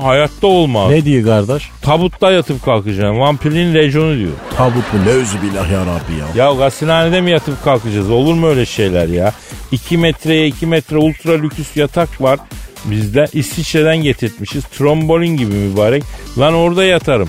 Hayatta 0.44 0.62
olmaz. 0.62 0.90
Ne 0.90 1.04
diyor 1.04 1.24
kardeş? 1.24 1.70
Tabutta 1.82 2.32
yatıp 2.32 2.64
kalkacaksın. 2.64 3.20
Vampirliğin 3.20 3.74
rejonu 3.74 4.18
diyor. 4.18 4.32
Tabut 4.56 4.94
mu 4.94 5.00
nevzü 5.06 5.42
billah 5.42 5.72
ya 5.72 5.80
Rabbi 5.80 6.38
ya. 6.38 6.46
Ya 6.46 6.54
gasilhanede 6.54 7.20
mi 7.20 7.30
yatıp 7.30 7.64
kalkacağız? 7.64 8.10
Olur 8.10 8.34
mu 8.34 8.46
öyle 8.46 8.66
şeyler 8.66 9.08
ya? 9.08 9.32
2 9.72 9.98
metreye 9.98 10.46
2 10.46 10.66
metre 10.66 10.96
ultra 10.96 11.32
lüküs 11.32 11.76
yatak 11.76 12.20
var. 12.20 12.38
Bizde 12.84 13.26
İsviçre'den 13.32 13.96
getirtmişiz. 13.96 14.64
Trombolin 14.64 15.36
gibi 15.36 15.54
mübarek. 15.54 16.04
Lan 16.38 16.54
orada 16.54 16.84
yatarım. 16.84 17.28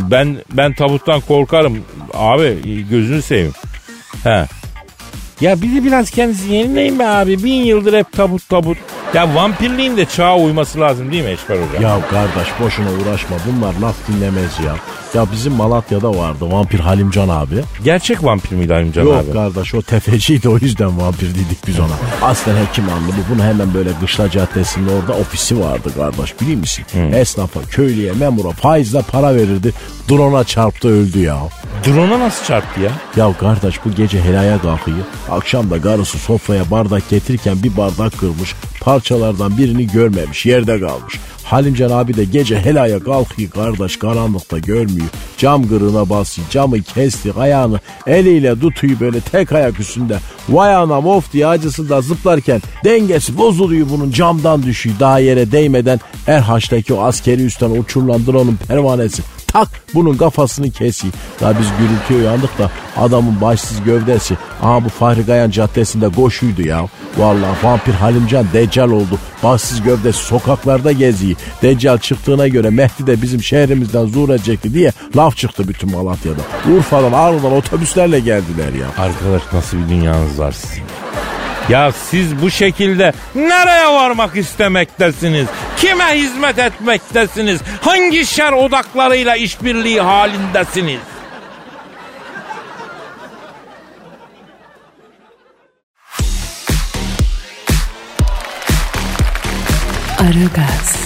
Ben 0.00 0.36
ben 0.52 0.74
tabuttan 0.74 1.20
korkarım. 1.20 1.78
Abi 2.14 2.58
gözünü 2.90 3.22
seveyim. 3.22 3.52
He. 4.24 4.46
Ya 5.40 5.62
bizi 5.62 5.84
biraz 5.84 6.10
kendisi 6.10 6.52
yenileyin 6.52 6.98
be 6.98 7.06
abi. 7.06 7.44
Bin 7.44 7.52
yıldır 7.64 7.98
hep 7.98 8.12
tabut 8.12 8.48
tabut. 8.48 8.78
Ya 9.14 9.34
vampirliğin 9.34 9.96
de 9.96 10.04
çağa 10.04 10.36
uyması 10.36 10.80
lazım 10.80 11.12
değil 11.12 11.24
mi 11.24 11.30
Eşber 11.30 11.56
Hocam? 11.56 11.82
Ya 11.82 12.08
kardeş 12.10 12.48
boşuna 12.60 12.88
uğraşma 12.90 13.36
bunlar 13.46 13.74
laf 13.82 13.96
dinlemez 14.08 14.60
ya. 14.66 14.74
Ya 15.16 15.26
bizim 15.32 15.52
Malatya'da 15.52 16.16
vardı 16.16 16.50
vampir 16.50 16.80
Halimcan 16.80 17.28
abi. 17.28 17.54
Gerçek 17.84 18.24
vampir 18.24 18.56
miydi 18.56 18.72
Halimcan 18.72 19.04
Yok 19.04 19.24
abi? 19.24 19.32
kardeş 19.32 19.74
o 19.74 19.82
tefeciydi 19.82 20.48
o 20.48 20.58
yüzden 20.58 21.00
vampir 21.00 21.28
dedik 21.28 21.66
biz 21.66 21.80
ona. 21.80 22.28
Aslen 22.28 22.56
hekim 22.56 22.84
anlı 22.88 23.08
bu. 23.08 23.34
Bunu 23.34 23.44
hemen 23.44 23.74
böyle 23.74 23.90
Kışla 24.00 24.30
Caddesi'nin 24.30 24.88
orada 24.88 25.12
ofisi 25.12 25.60
vardı 25.60 25.90
kardeş 25.96 26.40
biliyor 26.40 26.58
musun? 26.58 26.84
Esnafa, 27.12 27.60
köylüye, 27.70 28.12
memura 28.12 28.50
faizle 28.50 29.02
para 29.02 29.34
verirdi. 29.34 29.72
Drone'a 30.10 30.44
çarptı 30.44 30.88
öldü 30.88 31.18
ya. 31.18 31.38
Drone'a 31.86 32.20
nasıl 32.20 32.44
çarptı 32.44 32.80
ya? 32.80 32.90
Ya 33.16 33.32
kardeş 33.38 33.84
bu 33.84 33.90
gece 33.94 34.20
helaya 34.20 34.58
kalkıyor. 34.62 34.98
Akşam 35.30 35.70
da 35.70 35.80
karısı 35.80 36.18
sofraya 36.18 36.70
bardak 36.70 37.10
getirirken 37.10 37.62
bir 37.62 37.76
bardak 37.76 38.18
kırmış. 38.18 38.54
Parçalardan 38.80 39.58
birini 39.58 39.86
görmemiş 39.86 40.46
yerde 40.46 40.80
kalmış. 40.80 41.14
Halimcan 41.46 41.90
abi 41.90 42.16
de 42.16 42.24
gece 42.24 42.60
helaya 42.60 43.00
kalkıyor 43.00 43.50
kardeş 43.50 43.96
karanlıkta 43.96 44.58
görmüyor. 44.58 45.06
Cam 45.38 45.68
kırığına 45.68 46.10
basıyor 46.10 46.48
camı 46.50 46.82
kesti 46.82 47.32
ayağını 47.32 47.80
eliyle 48.06 48.60
tutuyor 48.60 49.00
böyle 49.00 49.20
tek 49.20 49.52
ayak 49.52 49.80
üstünde. 49.80 50.18
Vay 50.48 50.74
anam 50.74 51.06
of 51.06 51.32
diye 51.32 51.46
acısında 51.46 52.00
zıplarken 52.00 52.62
dengesi 52.84 53.38
bozuluyor 53.38 53.86
bunun 53.90 54.10
camdan 54.10 54.62
düşüyor. 54.62 54.96
Daha 55.00 55.18
yere 55.18 55.52
değmeden 55.52 56.00
Erhaç'taki 56.26 56.94
o 56.94 57.02
askeri 57.02 57.44
üstten 57.44 57.70
uçurulan 57.70 58.26
drone'un 58.26 58.58
pervanesi 58.68 59.22
tak 59.56 59.68
bunun 59.94 60.16
kafasını 60.16 60.70
kesiyor. 60.70 61.14
Ya 61.40 61.54
biz 61.60 61.66
gürültüye 61.78 62.18
uyandık 62.20 62.58
da 62.58 62.70
adamın 62.96 63.40
başsız 63.40 63.84
gövdesi 63.84 64.36
aha 64.62 64.84
bu 64.84 64.88
Fahri 64.88 65.22
Gayan 65.22 65.50
Caddesi'nde 65.50 66.08
koşuydu 66.08 66.62
ya. 66.62 66.86
Vallahi 67.16 67.66
vampir 67.66 67.92
Halimcan 67.92 68.46
deccal 68.52 68.90
oldu. 68.90 69.18
Başsız 69.42 69.82
gövdesi 69.82 70.18
sokaklarda 70.18 70.92
geziyor. 70.92 71.36
Deccal 71.62 71.98
çıktığına 71.98 72.48
göre 72.48 72.70
Mehdi 72.70 73.06
de 73.06 73.22
bizim 73.22 73.42
şehrimizden 73.42 74.06
zuhur 74.06 74.28
edecekti 74.28 74.74
diye 74.74 74.92
laf 75.16 75.36
çıktı 75.36 75.68
bütün 75.68 75.92
Malatya'da. 75.92 76.40
Urfa'dan 76.76 77.12
Ağrı'dan 77.12 77.52
otobüslerle 77.52 78.20
geldiler 78.20 78.72
ya. 78.72 79.04
Arkadaş 79.04 79.42
nasıl 79.52 79.78
bir 79.78 79.88
dünyanız 79.88 80.38
var 80.38 80.52
sizin? 80.52 80.82
Ya 81.68 81.92
siz 81.92 82.42
bu 82.42 82.50
şekilde 82.50 83.12
nereye 83.34 83.86
varmak 83.88 84.36
istemektesiniz? 84.36 85.46
Kime 85.76 86.04
hizmet 86.04 86.58
etmektesiniz? 86.58 87.60
Hangi 87.80 88.26
şer 88.26 88.52
odaklarıyla 88.52 89.36
işbirliği 89.36 90.00
halindesiniz? 90.00 91.00
Aragaz, 100.18 100.96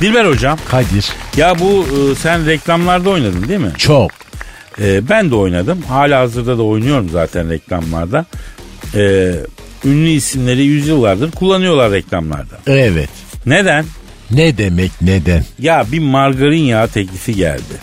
Dilber 0.00 0.24
hocam 0.24 0.58
Kadir 0.70 1.12
ya 1.36 1.58
bu 1.58 1.86
e, 1.86 2.14
sen 2.14 2.46
reklamlarda 2.46 3.10
oynadın 3.10 3.48
değil 3.48 3.60
mi? 3.60 3.72
çok 3.78 4.10
E, 4.80 5.08
ben 5.08 5.30
de 5.30 5.34
oynadım. 5.34 5.82
Hala 5.88 6.20
hazırda 6.20 6.58
da 6.58 6.62
oynuyorum 6.62 7.08
zaten 7.08 7.50
reklamlarda. 7.50 8.24
E, 8.94 9.32
ünlü 9.84 10.08
isimleri 10.08 10.64
yüzyıllardır 10.64 11.30
kullanıyorlar 11.30 11.92
reklamlarda. 11.92 12.58
evet. 12.66 13.08
Neden? 13.46 13.84
Ne 14.30 14.58
demek 14.58 14.90
neden? 15.02 15.44
Ya 15.58 15.86
bir 15.92 15.98
margarin 15.98 16.62
yağı 16.62 16.88
teklifi 16.88 17.34
geldi. 17.34 17.74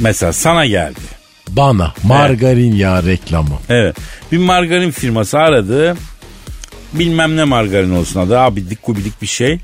Mesela 0.00 0.32
sana 0.32 0.66
geldi. 0.66 1.00
Bana 1.48 1.94
margarin 2.02 2.74
yağı 2.74 3.06
reklamı. 3.06 3.58
Evet. 3.68 3.96
Bir 4.32 4.38
margarin 4.38 4.90
firması 4.90 5.38
aradı. 5.38 5.96
Bilmem 6.92 7.36
ne 7.36 7.44
margarin 7.44 7.90
olsun 7.90 8.20
adı. 8.20 8.38
Abidik 8.38 8.78
gubidik 8.82 9.22
bir 9.22 9.26
şey. 9.26 9.58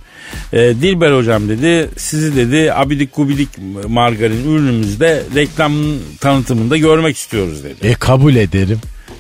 Ee, 0.52 0.58
Dilber 0.58 1.12
hocam 1.12 1.48
dedi 1.48 1.88
sizi 1.96 2.36
dedi 2.36 2.72
abidik 2.72 3.16
gubidik 3.16 3.48
margarin 3.88 4.50
ürünümüzde 4.52 5.22
reklam 5.34 5.72
tanıtımında 6.20 6.76
görmek 6.76 7.16
istiyoruz 7.16 7.64
dedi. 7.64 7.86
E 7.86 7.94
kabul 7.94 8.34
ederim. 8.36 8.78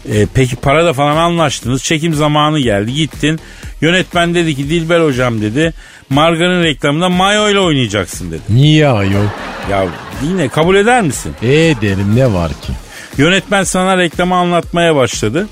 Ee, 0.08 0.26
peki 0.34 0.56
parada 0.56 0.92
falan 0.92 1.16
anlaştınız. 1.16 1.82
Çekim 1.82 2.14
zamanı 2.14 2.60
geldi 2.60 2.94
gittin. 2.94 3.40
Yönetmen 3.80 4.34
dedi 4.34 4.54
ki 4.54 4.70
Dilber 4.70 5.00
hocam 5.00 5.40
dedi 5.40 5.72
margarin 6.10 6.62
reklamında 6.62 7.08
mayo 7.08 7.50
ile 7.50 7.60
oynayacaksın 7.60 8.30
dedi. 8.30 8.42
Niye 8.48 8.88
ayol? 8.88 9.24
Ya 9.70 9.86
yine 10.22 10.48
kabul 10.48 10.76
eder 10.76 11.02
misin? 11.02 11.34
E 11.42 11.48
derim 11.80 12.16
ne 12.16 12.32
var 12.32 12.48
ki? 12.50 12.72
Yönetmen 13.16 13.64
sana 13.64 13.98
reklamı 13.98 14.34
anlatmaya 14.34 14.96
başladı. 14.96 15.48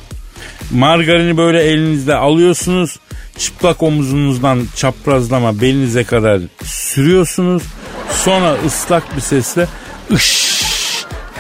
Margarini 0.70 1.36
böyle 1.36 1.62
elinizde 1.62 2.14
alıyorsunuz. 2.14 2.98
Çıplak 3.38 3.82
omuzunuzdan 3.82 4.66
çaprazlama 4.76 5.60
belinize 5.60 6.04
kadar 6.04 6.40
sürüyorsunuz. 6.64 7.62
Sonra 8.24 8.56
ıslak 8.66 9.16
bir 9.16 9.20
sesle 9.20 9.66
ış 10.12 10.62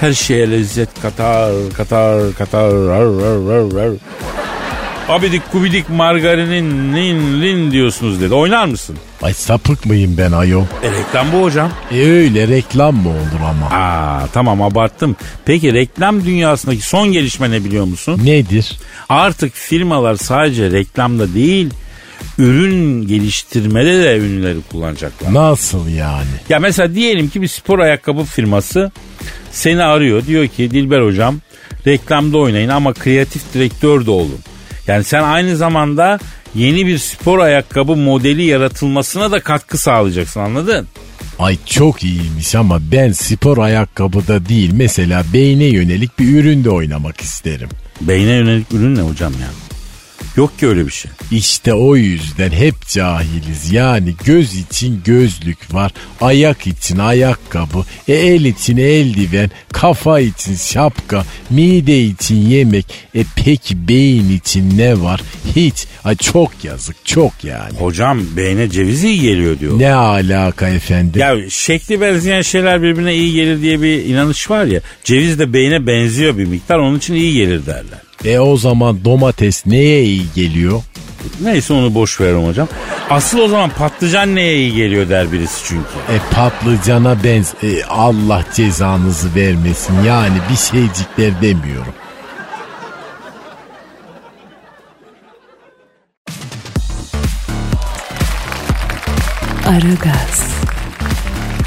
her 0.00 0.12
şeye 0.12 0.50
lezzet 0.50 0.88
katar 1.02 1.52
katar 1.76 2.34
katar 2.34 2.72
rar 2.72 3.04
rar 3.04 3.38
rar 3.48 3.74
rar. 3.74 3.92
Abidik 5.08 5.52
gubidik 5.52 5.88
margarinin 5.88 6.94
lin 6.96 7.42
lin 7.42 7.70
diyorsunuz 7.70 8.20
dedi. 8.20 8.34
Oynar 8.34 8.64
mısın? 8.66 8.96
Ay 9.22 9.34
sapık 9.34 9.86
mıyım 9.86 10.14
ben 10.18 10.32
ayol? 10.32 10.64
E 10.82 10.90
reklam 10.90 11.26
bu 11.32 11.42
hocam. 11.42 11.70
E 11.92 12.06
öyle 12.06 12.48
reklam 12.48 12.96
mı 12.96 13.08
olur 13.08 13.40
ama? 13.50 13.66
Aa 13.66 14.26
tamam 14.32 14.62
abarttım. 14.62 15.16
Peki 15.44 15.74
reklam 15.74 16.24
dünyasındaki 16.24 16.82
son 16.82 17.12
gelişme 17.12 17.50
ne 17.50 17.64
biliyor 17.64 17.84
musun? 17.84 18.20
Nedir? 18.24 18.78
Artık 19.08 19.54
firmalar 19.54 20.16
sadece 20.16 20.70
reklamda 20.70 21.34
değil 21.34 21.70
ürün 22.38 23.06
geliştirmede 23.06 24.02
de 24.04 24.18
ünlüleri 24.18 24.58
kullanacaklar. 24.72 25.34
Nasıl 25.34 25.88
yani? 25.88 26.26
Ya 26.48 26.58
mesela 26.58 26.94
diyelim 26.94 27.28
ki 27.28 27.42
bir 27.42 27.48
spor 27.48 27.78
ayakkabı 27.78 28.24
firması 28.24 28.90
seni 29.52 29.82
arıyor. 29.82 30.26
Diyor 30.26 30.46
ki 30.46 30.70
Dilber 30.70 31.00
hocam 31.00 31.40
reklamda 31.86 32.38
oynayın 32.38 32.68
ama 32.68 32.92
kreatif 32.92 33.54
direktör 33.54 34.06
de 34.06 34.10
olun. 34.10 34.38
Yani 34.86 35.04
sen 35.04 35.22
aynı 35.22 35.56
zamanda 35.56 36.18
yeni 36.54 36.86
bir 36.86 36.98
spor 36.98 37.38
ayakkabı 37.38 37.96
modeli 37.96 38.42
yaratılmasına 38.42 39.30
da 39.30 39.40
katkı 39.40 39.78
sağlayacaksın 39.78 40.40
anladın? 40.40 40.88
Ay 41.38 41.56
çok 41.66 42.04
iyiymiş 42.04 42.54
ama 42.54 42.78
ben 42.92 43.12
spor 43.12 43.58
ayakkabıda 43.58 44.48
değil 44.48 44.70
mesela 44.74 45.24
beyne 45.32 45.64
yönelik 45.64 46.18
bir 46.18 46.38
üründe 46.40 46.70
oynamak 46.70 47.20
isterim. 47.20 47.68
Beyne 48.00 48.30
yönelik 48.30 48.72
ürün 48.72 48.96
ne 48.96 49.00
hocam 49.00 49.32
ya? 49.32 49.67
Yok 50.38 50.58
ki 50.58 50.66
öyle 50.66 50.86
bir 50.86 50.92
şey. 50.92 51.10
İşte 51.30 51.74
o 51.74 51.96
yüzden 51.96 52.50
hep 52.50 52.74
cahiliz. 52.88 53.72
Yani 53.72 54.14
göz 54.24 54.54
için 54.54 55.00
gözlük 55.04 55.74
var, 55.74 55.92
ayak 56.20 56.66
için 56.66 56.98
ayakkabı, 56.98 57.84
e 58.08 58.12
el 58.12 58.44
için 58.44 58.76
eldiven, 58.76 59.50
kafa 59.72 60.20
için 60.20 60.54
şapka, 60.56 61.24
mide 61.50 62.02
için 62.02 62.36
yemek. 62.36 62.86
E 63.14 63.24
peki 63.44 63.88
beyin 63.88 64.30
için 64.30 64.78
ne 64.78 65.00
var? 65.00 65.20
Hiç. 65.56 65.86
Ay 66.04 66.16
çok 66.16 66.64
yazık, 66.64 66.96
çok 67.04 67.44
yani. 67.44 67.78
Hocam 67.78 68.20
beyne 68.36 68.70
ceviz 68.70 69.04
iyi 69.04 69.20
geliyor 69.20 69.58
diyor. 69.58 69.78
Ne 69.78 69.92
alaka 69.92 70.68
efendim? 70.68 71.20
Ya 71.20 71.50
şekli 71.50 72.00
benzeyen 72.00 72.42
şeyler 72.42 72.82
birbirine 72.82 73.14
iyi 73.14 73.32
gelir 73.32 73.62
diye 73.62 73.82
bir 73.82 74.04
inanış 74.04 74.50
var 74.50 74.64
ya. 74.64 74.80
Ceviz 75.04 75.38
de 75.38 75.52
beyne 75.52 75.86
benziyor 75.86 76.38
bir 76.38 76.44
miktar 76.44 76.78
onun 76.78 76.98
için 76.98 77.14
iyi 77.14 77.32
gelir 77.32 77.66
derler. 77.66 78.07
E 78.24 78.38
o 78.38 78.56
zaman 78.56 79.04
domates 79.04 79.66
neye 79.66 80.02
iyi 80.02 80.26
geliyor? 80.34 80.82
Neyse 81.40 81.72
onu 81.72 81.94
boş 81.94 82.20
verelim 82.20 82.46
hocam. 82.46 82.68
Asıl 83.10 83.38
o 83.38 83.48
zaman 83.48 83.70
patlıcan 83.70 84.34
neye 84.36 84.56
iyi 84.56 84.74
geliyor 84.74 85.08
der 85.08 85.32
birisi 85.32 85.64
çünkü. 85.64 85.88
E 86.12 86.16
patlıcana 86.34 87.24
benz... 87.24 87.54
E, 87.62 87.84
Allah 87.84 88.44
cezanızı 88.54 89.34
vermesin. 89.34 90.02
Yani 90.02 90.36
bir 90.50 90.56
şeycikler 90.56 91.42
demiyorum. 91.42 91.94
Aragaz, 99.66 100.57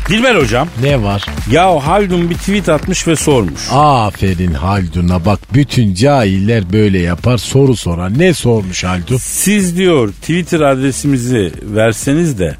Dilber 0.09 0.35
hocam 0.35 0.67
Ne 0.83 1.03
var? 1.03 1.25
ya 1.51 1.87
Haldun 1.87 2.29
bir 2.29 2.35
tweet 2.35 2.69
atmış 2.69 3.07
ve 3.07 3.15
sormuş. 3.15 3.61
Aferin 3.71 4.53
Haldun'a 4.53 5.25
bak 5.25 5.39
bütün 5.53 5.93
cahiller 5.93 6.73
böyle 6.73 6.99
yapar 6.99 7.37
soru 7.37 7.75
sorar. 7.75 8.19
Ne 8.19 8.33
sormuş 8.33 8.83
Haldun? 8.83 9.17
Siz 9.17 9.77
diyor 9.77 10.09
Twitter 10.11 10.59
adresimizi 10.59 11.51
verseniz 11.63 12.39
de 12.39 12.55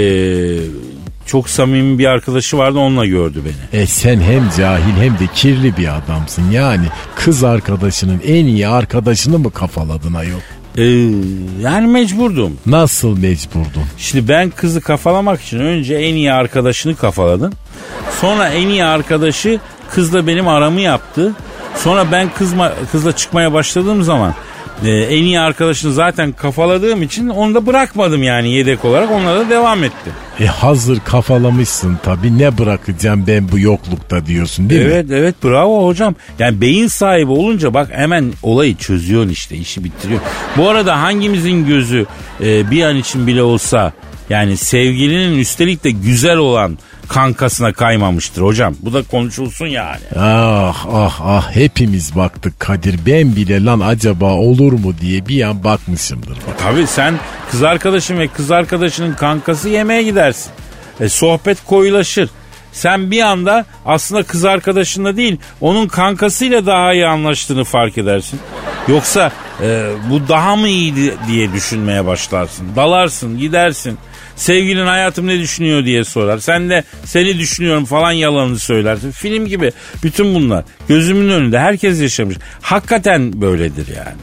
çok 1.33 1.49
samimi 1.49 1.99
bir 1.99 2.07
arkadaşı 2.07 2.59
vardı 2.59 2.79
onunla 2.79 3.07
gördü 3.07 3.43
beni. 3.45 3.83
E 3.83 3.87
sen 3.87 4.21
hem 4.21 4.51
cahil 4.59 4.97
hem 5.01 5.19
de 5.19 5.27
kirli 5.35 5.77
bir 5.77 5.97
adamsın. 5.97 6.51
Yani 6.51 6.87
kız 7.15 7.45
arkadaşının 7.45 8.21
en 8.27 8.45
iyi 8.45 8.69
arkadaşını 8.69 9.39
mı 9.39 9.51
kafaladın 9.51 10.15
ayol? 10.15 10.39
Ee, 10.77 10.83
yani 11.63 11.87
mecburdum. 11.87 12.59
Nasıl 12.67 13.19
mecburdun? 13.19 13.85
Şimdi 13.99 14.29
ben 14.29 14.51
kızı 14.51 14.81
kafalamak 14.81 15.43
için 15.43 15.59
önce 15.59 15.95
en 15.95 16.15
iyi 16.15 16.33
arkadaşını 16.33 16.97
kafaladım. 16.97 17.53
Sonra 18.21 18.49
en 18.49 18.69
iyi 18.69 18.85
arkadaşı 18.85 19.61
kızla 19.91 20.27
benim 20.27 20.49
aramı 20.49 20.81
yaptı. 20.81 21.35
Sonra 21.77 22.13
ben 22.13 22.31
kızma, 22.39 22.73
kızla 22.93 23.17
çıkmaya 23.17 23.53
başladığım 23.53 24.03
zaman 24.03 24.35
e, 24.85 24.91
en 24.91 25.23
iyi 25.23 25.41
arkadaşını 25.41 25.93
zaten 25.93 26.33
kafaladığım 26.33 27.03
için 27.03 27.29
onu 27.29 27.55
da 27.55 27.67
bırakmadım 27.67 28.23
yani 28.23 28.51
yedek 28.51 28.85
olarak 28.85 29.11
onlara 29.11 29.41
da 29.41 29.51
devam 29.51 29.85
ettim. 29.85 30.13
E 30.41 30.47
hazır 30.47 31.01
kafalamışsın 31.01 31.99
tabii 32.03 32.39
ne 32.39 32.59
bırakacağım 32.59 33.25
ben 33.27 33.53
bu 33.53 33.59
yoklukta 33.59 34.27
diyorsun 34.27 34.71
değil 34.71 34.87
mi? 34.87 34.93
Evet 34.93 35.07
evet 35.11 35.35
bravo 35.45 35.87
hocam. 35.87 36.15
Yani 36.39 36.61
beyin 36.61 36.87
sahibi 36.87 37.31
olunca 37.31 37.75
bak 37.75 37.89
hemen 37.93 38.33
olayı 38.43 38.77
çözüyorsun 38.77 39.31
işte 39.31 39.57
işi 39.57 39.85
bitiriyor. 39.85 40.21
Bu 40.57 40.69
arada 40.69 41.03
hangimizin 41.03 41.67
gözü 41.67 42.07
e, 42.41 42.71
bir 42.71 42.83
an 42.83 42.97
için 42.97 43.27
bile 43.27 43.43
olsa 43.43 43.93
yani 44.31 44.57
sevgilinin 44.57 45.39
üstelik 45.39 45.85
de 45.85 45.91
güzel 45.91 46.37
olan 46.37 46.79
kankasına 47.09 47.73
kaymamıştır 47.73 48.43
hocam. 48.43 48.75
Bu 48.81 48.93
da 48.93 49.03
konuşulsun 49.03 49.67
yani. 49.67 50.01
Ah 50.19 50.87
ah 50.93 51.21
ah 51.25 51.51
hepimiz 51.57 52.17
baktık 52.17 52.61
Kadir 52.61 52.99
ben 53.07 53.37
bile 53.37 53.65
lan 53.65 53.81
acaba 53.81 54.33
olur 54.33 54.73
mu 54.73 54.95
diye 55.01 55.29
bir 55.29 55.43
an 55.43 55.65
bakmışımdır. 55.65 56.37
Bak. 56.37 56.59
Tabii 56.59 56.87
sen 56.87 57.15
kız 57.51 57.63
arkadaşın 57.63 58.19
ve 58.19 58.29
kız 58.29 58.51
arkadaşının 58.51 59.15
kankası 59.15 59.69
yemeğe 59.69 60.03
gidersin. 60.03 60.53
E, 61.01 61.09
sohbet 61.09 61.65
koyulaşır. 61.65 62.31
Sen 62.73 63.11
bir 63.11 63.23
anda 63.23 63.65
aslında 63.87 64.23
kız 64.23 64.45
arkadaşınla 64.45 65.17
değil 65.17 65.37
onun 65.61 65.89
kankasıyla 65.89 66.67
daha 66.67 66.93
iyi 66.93 67.07
anlaştığını 67.07 67.65
fark 67.65 67.99
edersin. 67.99 68.41
Yoksa 68.89 69.33
e, 69.63 69.91
bu 70.11 70.29
daha 70.29 70.57
mı 70.57 70.69
iyiydi 70.69 71.15
diye 71.29 71.53
düşünmeye 71.53 72.07
başlarsın. 72.07 72.67
Dalarsın 72.77 73.39
gidersin. 73.39 73.99
Sevgilin 74.37 74.87
hayatım 74.87 75.27
ne 75.27 75.39
düşünüyor 75.39 75.85
diye 75.85 76.05
sorar. 76.05 76.39
Sen 76.39 76.71
de 76.71 76.85
seni 77.05 77.39
düşünüyorum 77.39 77.85
falan 77.85 78.13
yalanını 78.13 78.59
söylersin. 78.59 79.11
Film 79.11 79.47
gibi 79.47 79.73
bütün 80.03 80.35
bunlar 80.35 80.65
gözümün 80.89 81.29
önünde 81.29 81.59
herkes 81.59 82.01
yaşamış. 82.01 82.37
Hakikaten 82.61 83.41
böyledir 83.41 83.87
yani. 83.97 84.17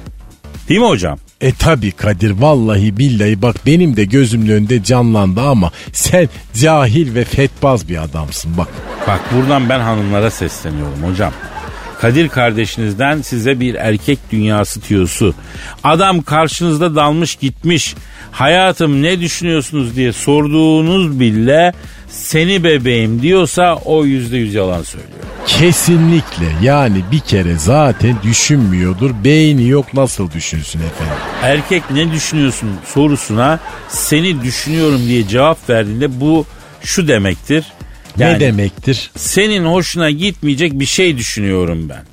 Değil 0.69 0.79
mi 0.79 0.87
hocam? 0.87 1.19
E 1.41 1.51
tabi 1.51 1.91
Kadir 1.91 2.31
vallahi 2.31 2.97
billahi 2.97 3.41
bak 3.41 3.55
benim 3.65 3.97
de 3.97 4.05
gözümün 4.05 4.49
önünde 4.49 4.83
canlandı 4.83 5.41
ama 5.41 5.71
sen 5.93 6.29
cahil 6.53 7.15
ve 7.15 7.23
fetbaz 7.23 7.89
bir 7.89 8.03
adamsın 8.03 8.57
bak. 8.57 8.67
Bak 9.07 9.21
buradan 9.33 9.69
ben 9.69 9.79
hanımlara 9.79 10.31
sesleniyorum 10.31 11.03
hocam. 11.03 11.33
Kadir 12.01 12.29
kardeşinizden 12.29 13.21
size 13.21 13.59
bir 13.59 13.75
erkek 13.75 14.19
dünyası 14.31 14.81
tüyosu. 14.81 15.33
Adam 15.83 16.21
karşınızda 16.21 16.95
dalmış 16.95 17.35
gitmiş. 17.35 17.95
Hayatım 18.31 19.01
ne 19.01 19.19
düşünüyorsunuz 19.21 19.95
diye 19.95 20.13
sorduğunuz 20.13 21.19
bile 21.19 21.73
seni 22.09 22.63
bebeğim 22.63 23.21
diyorsa 23.21 23.75
o 23.85 24.05
yüzde 24.05 24.37
yüz 24.37 24.53
yalan 24.53 24.83
söylüyor. 24.83 25.13
Kesinlikle 25.47 26.45
yani 26.61 27.03
bir 27.11 27.19
kere 27.19 27.55
zaten 27.55 28.15
düşünmüyordur 28.23 29.11
beyni 29.23 29.67
yok 29.67 29.93
nasıl 29.93 30.31
düşünsün 30.31 30.79
efendim. 30.79 31.23
Erkek 31.43 31.91
ne 31.91 32.11
düşünüyorsun 32.11 32.69
sorusuna 32.85 33.59
seni 33.89 34.43
düşünüyorum 34.43 35.01
diye 35.07 35.27
cevap 35.27 35.69
verdiğinde 35.69 36.19
bu 36.19 36.45
şu 36.83 37.07
demektir. 37.07 37.65
Ne 38.17 38.39
demektir? 38.39 39.11
Senin 39.15 39.65
hoşuna 39.65 40.11
gitmeyecek 40.11 40.73
bir 40.73 40.85
şey 40.85 41.17
düşünüyorum 41.17 41.89
ben. 41.89 42.03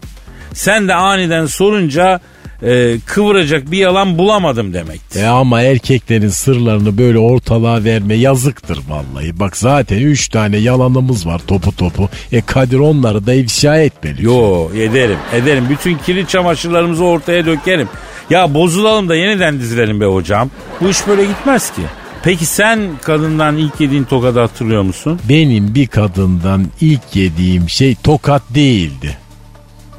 Sen 0.52 0.88
de 0.88 0.94
aniden 0.94 1.46
sorunca 1.46 2.20
e, 2.62 2.96
kıvıracak 3.06 3.70
bir 3.70 3.78
yalan 3.78 4.18
bulamadım 4.18 4.72
demektir. 4.74 5.22
E 5.22 5.26
ama 5.26 5.62
erkeklerin 5.62 6.28
sırlarını 6.28 6.98
böyle 6.98 7.18
ortalığa 7.18 7.84
verme 7.84 8.14
yazıktır 8.14 8.78
vallahi. 8.88 9.40
Bak 9.40 9.56
zaten 9.56 9.98
üç 9.98 10.28
tane 10.28 10.56
yalanımız 10.56 11.26
var 11.26 11.40
topu 11.46 11.76
topu. 11.76 12.08
E 12.32 12.40
Kadir 12.40 12.78
onları 12.78 13.26
da 13.26 13.34
ifşa 13.34 13.76
etmeli. 13.76 14.24
Yo 14.24 14.68
ederim 14.74 15.18
ederim. 15.34 15.64
Bütün 15.70 15.98
kirli 15.98 16.28
çamaşırlarımızı 16.28 17.04
ortaya 17.04 17.46
dökerim. 17.46 17.88
Ya 18.30 18.54
bozulalım 18.54 19.08
da 19.08 19.16
yeniden 19.16 19.60
dizilelim 19.60 20.00
be 20.00 20.04
hocam. 20.04 20.50
Bu 20.80 20.88
iş 20.88 21.06
böyle 21.06 21.24
gitmez 21.24 21.70
ki. 21.70 21.82
Peki 22.22 22.46
sen 22.46 22.90
kadından 23.02 23.56
ilk 23.56 23.80
yediğin 23.80 24.04
tokadı 24.04 24.40
hatırlıyor 24.40 24.82
musun? 24.82 25.20
Benim 25.28 25.74
bir 25.74 25.86
kadından 25.86 26.66
ilk 26.80 27.16
yediğim 27.16 27.68
şey 27.68 27.94
tokat 27.94 28.42
değildi. 28.50 29.18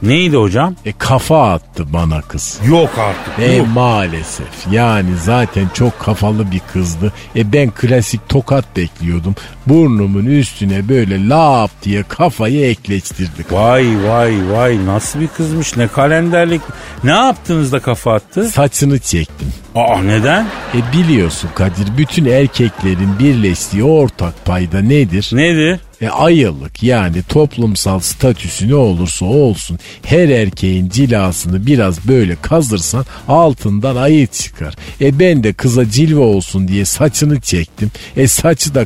Neydi 0.02 0.38
hocam? 0.38 0.76
E 0.86 0.92
kafa 0.92 1.54
attı 1.54 1.94
bana 1.94 2.22
kız. 2.22 2.60
Yok 2.68 2.90
artık. 2.98 3.40
E 3.40 3.56
yok. 3.56 3.68
maalesef 3.74 4.68
yani 4.72 5.10
zaten 5.24 5.68
çok 5.74 6.00
kafalı 6.00 6.52
bir 6.52 6.62
kızdı. 6.74 7.14
E 7.36 7.54
ben 7.54 7.72
klasik 7.72 8.30
tokat 8.30 8.78
bekliyordum. 8.78 9.36
Burnumun 9.70 10.26
üstüne 10.26 10.90
böyle 10.90 11.30
lap 11.30 11.72
diye 11.84 12.04
kafayı 12.04 12.66
ekleştirdik. 12.66 13.54
Vay 13.54 13.88
vay 14.04 14.52
vay 14.52 14.86
nasıl 14.86 15.20
bir 15.20 15.28
kızmış 15.28 15.78
ne 15.78 15.88
kalenderlik. 15.88 16.62
Ne 17.04 17.12
yaptınız 17.12 17.72
da 17.72 17.80
kafa 17.80 18.14
attı? 18.14 18.50
Saçını 18.50 19.00
çektim. 19.00 19.54
Aa 19.76 20.02
neden? 20.04 20.48
E 20.74 20.98
biliyorsun 20.98 21.50
Kadir 21.56 21.98
bütün 21.98 22.26
erkeklerin 22.26 23.20
birleştiği 23.20 23.84
ortak 23.84 24.46
payda 24.46 24.82
nedir? 24.82 25.30
Nedir? 25.34 25.80
E 26.02 26.10
ayılık 26.10 26.84
yani 26.84 27.24
toplumsal 27.24 28.00
statüsü 28.00 28.70
ne 28.70 28.76
olursa 28.76 29.26
olsun 29.26 29.80
her 30.06 30.30
erkeğin 30.30 30.90
cilasını 30.90 31.66
biraz 31.66 32.08
böyle 32.08 32.36
kazırsan 32.42 33.06
altından 33.28 33.96
ayı 33.96 34.28
çıkar. 34.28 34.76
E 35.02 35.20
ben 35.20 35.44
de 35.44 35.54
kıza 35.54 35.90
cilve 35.90 36.20
olsun 36.20 36.68
diye 36.68 36.86
saçını 36.86 37.42
çektim. 37.42 37.92
E 38.18 38.28
saçı 38.28 38.76
da 38.76 38.86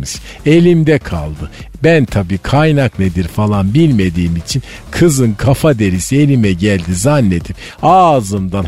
kaynakmış. 0.00 0.20
Elimde 0.46 0.98
kaldı. 0.98 1.50
Ben 1.82 2.04
tabii 2.04 2.38
kaynak 2.38 2.98
nedir 2.98 3.28
falan 3.28 3.74
bilmediğim 3.74 4.36
için 4.36 4.62
kızın 4.90 5.32
kafa 5.32 5.78
derisi 5.78 6.16
elime 6.16 6.52
geldi 6.52 6.94
zannedip 6.94 7.56
ağzımdan 7.82 8.64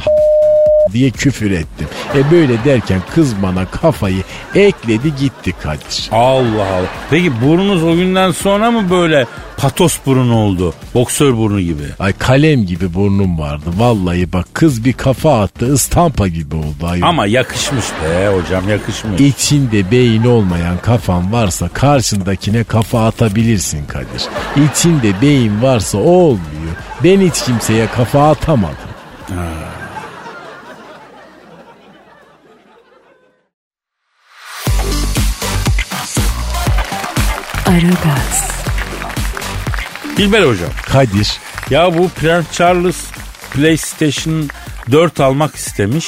diye 0.92 1.10
küfür 1.10 1.50
ettim. 1.50 1.88
E 2.14 2.30
böyle 2.30 2.64
derken 2.64 3.00
kız 3.14 3.42
bana 3.42 3.66
kafayı 3.66 4.22
ekledi 4.54 5.16
gitti 5.16 5.52
Kadir. 5.62 6.08
Allah 6.12 6.66
Allah. 6.66 6.86
Peki 7.10 7.40
burnunuz 7.40 7.82
o 7.82 7.96
günden 7.96 8.30
sonra 8.30 8.70
mı 8.70 8.90
böyle 8.90 9.26
patos 9.56 9.98
burun 10.06 10.30
oldu? 10.30 10.74
Boksör 10.94 11.36
burnu 11.36 11.60
gibi. 11.60 11.82
Ay 11.98 12.12
kalem 12.12 12.66
gibi 12.66 12.94
burnum 12.94 13.38
vardı. 13.38 13.64
Vallahi 13.76 14.32
bak 14.32 14.46
kız 14.52 14.84
bir 14.84 14.92
kafa 14.92 15.42
attı 15.42 15.72
ıstampa 15.72 16.28
gibi 16.28 16.56
oldu. 16.56 16.86
Ay. 16.86 17.00
Ama 17.02 17.26
yakışmış 17.26 17.84
be 18.04 18.28
hocam 18.36 18.68
yakışmış. 18.68 19.20
İçinde 19.20 19.90
beyin 19.90 20.24
olmayan 20.24 20.78
kafan 20.78 21.32
varsa 21.32 21.68
karşındakine 21.68 22.64
kafa 22.64 23.06
atabilirsin 23.06 23.86
Kadir. 23.86 24.22
İçinde 24.70 25.22
beyin 25.22 25.62
varsa 25.62 25.98
olmuyor. 25.98 26.72
Ben 27.04 27.20
hiç 27.20 27.42
kimseye 27.44 27.86
kafa 27.86 28.30
atamadım. 28.30 28.76
Aragaz, 37.72 38.50
Dilber 40.16 40.42
hocam. 40.42 40.70
Kadir 40.86 41.32
Ya 41.70 41.98
bu 41.98 42.08
Prens 42.08 42.44
Charles 42.52 42.96
PlayStation 43.52 44.48
4 44.92 45.20
almak 45.20 45.54
istemiş. 45.54 46.06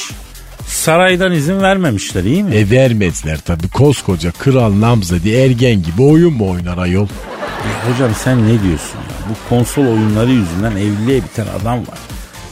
Saraydan 0.67 1.31
izin 1.31 1.61
vermemişler 1.61 2.23
iyi 2.23 2.43
mi? 2.43 2.55
e 2.55 2.69
vermezler 2.69 3.37
tabi 3.39 3.69
koskoca 3.69 4.31
kral 4.31 4.81
namzedi 4.81 5.29
ergen 5.29 5.83
gibi 5.83 6.01
oyun 6.01 6.33
mu 6.33 6.49
oynar 6.51 6.77
ayol? 6.77 7.05
E, 7.07 7.91
hocam 7.91 8.11
sen 8.23 8.43
ne 8.43 8.63
diyorsun 8.63 8.97
ya? 8.97 9.29
Bu 9.29 9.49
konsol 9.49 9.81
oyunları 9.87 10.31
yüzünden 10.31 10.71
evliliğe 10.71 11.23
biten 11.23 11.47
adam 11.61 11.79
var. 11.79 11.97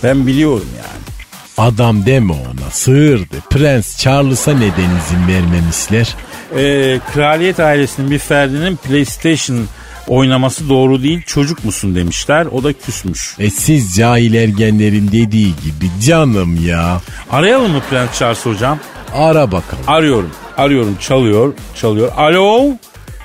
Ben 0.03 0.27
biliyorum 0.27 0.69
yani. 0.77 1.02
Adam 1.57 2.05
deme 2.05 2.33
ona 2.33 2.69
sığırdı. 2.71 3.35
Prens 3.49 3.97
Charles'a 3.97 4.53
neden 4.53 4.67
izin 4.99 5.27
vermemişler? 5.27 6.15
Ee, 6.57 6.99
kraliyet 7.13 7.59
ailesinin 7.59 8.11
bir 8.11 8.19
ferdinin 8.19 8.75
PlayStation 8.75 9.65
oynaması 10.07 10.69
doğru 10.69 11.03
değil 11.03 11.21
çocuk 11.25 11.65
musun 11.65 11.95
demişler. 11.95 12.45
O 12.45 12.63
da 12.63 12.73
küsmüş. 12.73 13.35
E 13.39 13.49
siz 13.49 13.95
cahil 13.95 14.33
ergenlerin 14.33 15.07
dediği 15.07 15.47
gibi 15.55 15.89
canım 16.05 16.65
ya. 16.67 17.01
Arayalım 17.31 17.71
mı 17.71 17.81
Prens 17.89 18.19
Charles 18.19 18.45
hocam? 18.45 18.79
Ara 19.15 19.51
bakalım. 19.51 19.83
Arıyorum. 19.87 20.31
Arıyorum. 20.57 20.97
Çalıyor. 21.01 21.53
Çalıyor. 21.75 22.11
Alo? 22.17 22.65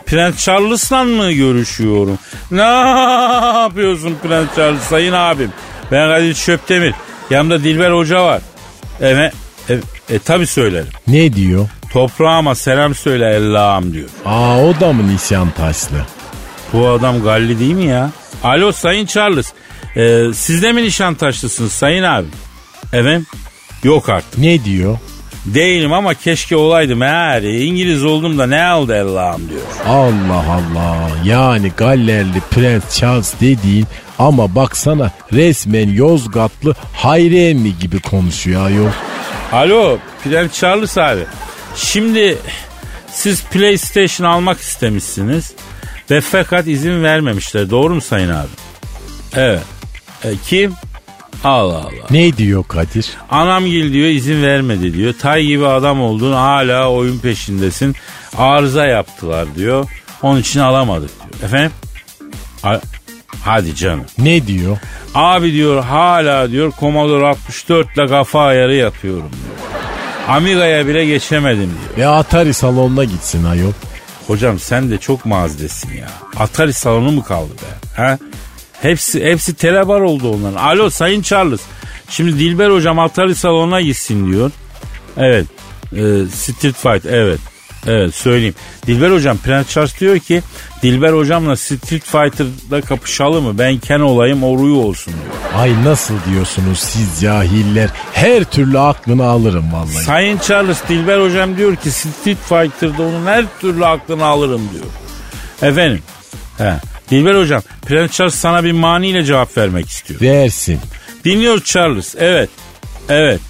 Prens 0.07 0.45
Charles'la 0.45 1.05
mı 1.05 1.33
görüşüyorum? 1.33 2.19
Ne 2.51 2.63
yapıyorsun 3.63 4.17
Prens 4.23 4.47
Charles 4.57 4.81
sayın 4.83 5.13
abim? 5.13 5.53
Ben 5.93 6.09
Kadir 6.09 6.35
Şöptemir. 6.35 6.95
Yanımda 7.31 7.65
Dilber 7.65 7.91
Hoca 7.91 8.25
var. 8.25 8.43
Evet. 9.01 9.33
E, 9.71 9.79
e 10.11 10.19
tabi 10.19 10.47
söylerim. 10.47 10.89
Ne 11.07 11.33
diyor? 11.33 11.69
Toprağıma 11.93 12.55
selam 12.55 12.95
söyle 12.95 13.27
Allah'ım 13.27 13.93
diyor. 13.93 14.09
Aa 14.25 14.65
o 14.65 14.81
da 14.81 14.93
mı 14.93 15.15
nişan 15.15 15.51
taşlı? 15.51 16.07
Bu 16.73 16.89
adam 16.89 17.23
Galli 17.23 17.59
değil 17.59 17.75
mi 17.75 17.85
ya? 17.87 18.11
Alo 18.45 18.73
Sayın 18.73 19.07
Charles. 19.07 19.53
Ee, 19.97 20.25
siz 20.35 20.63
de 20.63 20.73
mi 20.73 20.83
Nişantaşlısınız 20.83 21.73
Sayın 21.73 22.03
abi? 22.03 22.27
Evet. 22.93 23.23
Yok 23.85 24.09
artık. 24.09 24.39
Ne 24.39 24.65
diyor? 24.65 24.99
Değilim 25.47 25.93
ama 25.93 26.15
keşke 26.15 26.57
olaydım 26.57 27.03
eğer. 27.03 27.43
İngiliz 27.43 28.05
oldum 28.05 28.39
da 28.39 28.47
ne 28.47 28.63
aldı 28.65 29.03
Allah'ım 29.03 29.49
diyor. 29.49 29.61
Allah 29.87 30.45
Allah. 30.53 31.11
Yani 31.25 31.73
Gallerli 31.77 32.41
Prens 32.51 32.99
Charles 32.99 33.35
dediğin 33.41 33.87
ama 34.19 34.55
baksana 34.55 35.11
resmen 35.33 35.89
Yozgatlı 35.89 36.75
Hayri 36.95 37.45
emmi 37.49 37.79
gibi 37.79 38.01
konuşuyor 38.01 38.67
ayol. 38.67 38.89
Alo 39.53 39.99
Prens 40.25 40.53
Charles 40.53 40.99
abi. 40.99 41.25
Şimdi 41.77 42.39
siz 43.13 43.43
PlayStation 43.45 44.27
almak 44.27 44.61
istemişsiniz. 44.61 45.53
Ve 46.11 46.21
fakat 46.21 46.67
izin 46.67 47.03
vermemişler. 47.03 47.71
Doğru 47.71 47.95
mu 47.95 48.01
Sayın 48.01 48.31
abi? 48.31 48.49
Evet. 49.37 49.63
E, 50.25 50.29
kim? 50.47 50.73
Allah 51.45 51.77
Allah. 51.77 52.07
Ne 52.11 52.37
diyor 52.37 52.65
Kadir? 52.69 53.11
Anamgil 53.31 53.93
diyor 53.93 54.07
izin 54.09 54.43
vermedi 54.43 54.95
diyor. 54.95 55.15
Tay 55.21 55.45
gibi 55.47 55.67
adam 55.67 56.01
oldun 56.03 56.33
hala 56.33 56.91
oyun 56.91 57.19
peşindesin. 57.19 57.97
Arıza 58.39 58.87
yaptılar 58.87 59.55
diyor. 59.57 59.87
Onun 60.23 60.41
için 60.41 60.61
alamadık 60.61 61.11
diyor. 61.21 61.43
Efendim? 61.45 61.71
A- 62.63 62.81
Hadi 63.43 63.75
canım. 63.77 64.05
Ne 64.19 64.47
diyor? 64.47 64.79
Abi 65.15 65.53
diyor 65.53 65.85
hala 65.85 66.51
diyor 66.51 66.73
Commodore 66.81 67.27
64 67.27 67.97
ile 67.97 68.07
kafa 68.07 68.41
ayarı 68.45 68.75
yapıyorum 68.75 69.31
diyor. 69.33 69.69
Amiga'ya 70.29 70.87
bile 70.87 71.05
geçemedim 71.07 71.71
diyor. 71.97 72.09
E 72.09 72.11
Atari 72.11 72.55
salonuna 72.55 73.05
gitsin 73.05 73.45
ayol. 73.45 73.73
Hocam 74.27 74.59
sen 74.59 74.91
de 74.91 74.99
çok 74.99 75.27
mazdesin 75.27 75.93
ya. 75.97 76.09
Atari 76.39 76.73
salonu 76.73 77.13
mu 77.13 77.25
kaldı 77.25 77.51
be? 77.53 78.03
Ha? 78.03 78.19
Hepsi 78.83 79.25
hepsi 79.25 79.55
telebar 79.55 80.01
oldu 80.01 80.35
onların. 80.35 80.57
Alo 80.57 80.91
Sayın 80.91 81.23
Charles. 81.23 81.61
Şimdi 82.11 82.39
Dilber 82.39 82.71
hocam 82.71 82.99
Atari 82.99 83.35
salonuna 83.35 83.81
gitsin 83.81 84.33
diyor. 84.33 84.51
Evet. 85.17 85.47
Ee, 85.93 85.97
Street 86.35 86.77
Fight 86.77 87.07
evet. 87.07 87.41
Evet 87.87 88.15
söyleyeyim. 88.15 88.55
Dilber 88.87 89.11
hocam 89.11 89.39
Prens 89.39 89.69
Charles 89.69 90.01
diyor 90.01 90.19
ki 90.19 90.43
Dilber 90.83 91.13
hocamla 91.13 91.57
Street 91.57 92.05
Fighter'da 92.05 92.81
kapışalım 92.81 93.45
mı? 93.45 93.59
Ben 93.59 93.79
Ken 93.79 94.01
olayım 94.01 94.43
o 94.45 94.59
Ryu 94.59 94.75
olsun 94.77 95.15
diyor. 95.15 95.63
Ay 95.63 95.85
nasıl 95.85 96.15
diyorsunuz 96.31 96.79
siz 96.79 97.21
cahiller? 97.21 97.91
Her 98.13 98.45
türlü 98.45 98.79
aklını 98.79 99.25
alırım 99.25 99.73
vallahi. 99.73 100.05
Sayın 100.05 100.39
Charles 100.39 100.79
Dilber 100.89 101.21
hocam 101.21 101.57
diyor 101.57 101.77
ki 101.77 101.91
Street 101.91 102.39
Fighter'da 102.39 103.03
onun 103.03 103.27
her 103.27 103.45
türlü 103.61 103.87
aklını 103.87 104.25
alırım 104.25 104.63
diyor. 104.73 104.85
Efendim. 105.73 106.03
He. 106.59 106.75
Dilber 107.11 107.35
hocam 107.35 107.63
Prens 107.87 108.11
Charles 108.13 108.35
sana 108.35 108.65
bir 108.65 108.73
maniyle 108.73 109.25
cevap 109.25 109.57
vermek 109.57 109.89
istiyor. 109.89 110.21
Versin. 110.21 110.81
Dinliyor 111.25 111.61
Charles. 111.61 112.15
Evet. 112.19 112.51
Evet. 113.09 113.41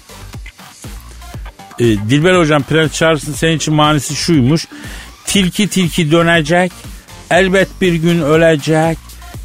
Ee, 1.79 1.83
Dilber 1.83 2.35
hocam 2.35 2.63
Prens 2.63 2.91
Charles'ın 2.91 3.33
senin 3.33 3.57
için 3.57 3.73
manisi 3.73 4.15
şuymuş. 4.15 4.67
Tilki 5.25 5.67
tilki 5.67 6.11
dönecek. 6.11 6.71
Elbet 7.31 7.67
bir 7.81 7.93
gün 7.93 8.21
ölecek. 8.21 8.97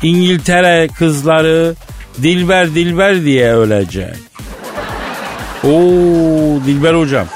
İngiltere 0.02 0.88
kızları 0.98 1.74
Dilber 2.22 2.74
Dilber 2.74 3.24
diye 3.24 3.52
ölecek. 3.52 4.16
Oo 5.64 5.70
Dilber 6.66 6.94
hocam. 6.94 7.26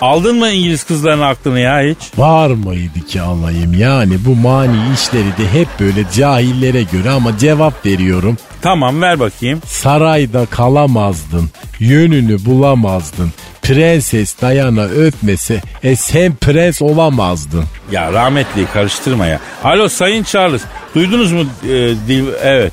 Aldın 0.00 0.36
mı 0.38 0.48
İngiliz 0.48 0.84
kızların 0.84 1.20
aklını 1.20 1.60
ya 1.60 1.80
hiç? 1.82 1.98
Var 2.18 2.50
mıydı 2.50 3.00
ki 3.08 3.20
alayım 3.20 3.74
yani 3.78 4.14
bu 4.24 4.34
mani 4.34 4.76
işleri 4.94 5.24
de 5.38 5.52
hep 5.60 5.68
böyle 5.80 6.04
cahillere 6.16 6.82
göre 6.82 7.10
ama 7.10 7.38
cevap 7.38 7.86
veriyorum. 7.86 8.36
Tamam 8.62 9.02
ver 9.02 9.20
bakayım. 9.20 9.60
Sarayda 9.66 10.46
kalamazdın, 10.46 11.50
yönünü 11.78 12.44
bulamazdın. 12.44 13.32
Prenses 13.62 14.40
Diana 14.40 14.82
öpmese 14.82 15.60
e 15.82 15.96
sen 15.96 16.36
prens 16.36 16.82
olamazdın. 16.82 17.64
Ya 17.92 18.12
rahmetli 18.12 18.66
karıştırma 18.72 19.26
ya. 19.26 19.40
Alo 19.64 19.88
Sayın 19.88 20.22
Charles. 20.24 20.62
Duydunuz 20.94 21.32
mu? 21.32 21.40
e, 21.64 21.68
dil, 22.08 22.24
evet. 22.42 22.72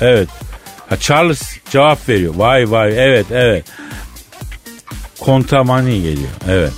Evet. 0.00 0.28
Ha, 0.88 0.96
Charles 0.96 1.42
cevap 1.70 2.08
veriyor. 2.08 2.34
Vay 2.36 2.70
vay 2.70 2.92
evet 2.96 3.26
evet. 3.30 3.64
Kontamani 5.26 6.02
geliyor. 6.02 6.28
Evet. 6.48 6.72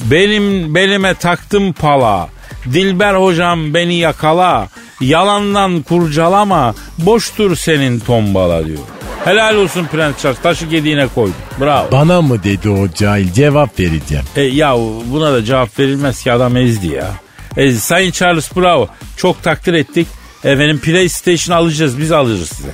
Benim 0.00 0.74
belime 0.74 1.14
taktım 1.14 1.72
pala. 1.72 2.28
Dilber 2.72 3.14
hocam 3.14 3.74
beni 3.74 3.94
yakala. 3.94 4.68
Yalandan 5.00 5.82
kurcalama. 5.82 6.74
Boştur 6.98 7.56
senin 7.56 8.00
tombala 8.00 8.66
diyor. 8.66 8.78
Helal 9.24 9.56
olsun 9.56 9.86
Prens 9.92 10.22
Charles. 10.22 10.40
Taşı 10.40 10.66
gediğine 10.66 11.06
koy. 11.14 11.30
Bravo. 11.60 11.92
Bana 11.92 12.22
mı 12.22 12.42
dedi 12.42 12.68
o 12.68 12.88
cahil 12.94 13.32
cevap 13.32 13.80
vereceğim. 13.80 14.24
E, 14.36 14.42
ya 14.42 14.76
buna 15.06 15.32
da 15.32 15.44
cevap 15.44 15.78
verilmez 15.78 16.22
ki 16.22 16.32
adam 16.32 16.56
ezdi 16.56 16.86
ya. 16.86 17.10
E, 17.56 17.72
Sayın 17.72 18.10
Charles 18.10 18.56
bravo. 18.56 18.88
Çok 19.16 19.42
takdir 19.42 19.74
ettik. 19.74 20.06
Efendim 20.44 20.80
PlayStation 20.80 21.56
alacağız 21.56 21.98
biz 21.98 22.12
alacağız 22.12 22.48
size. 22.48 22.68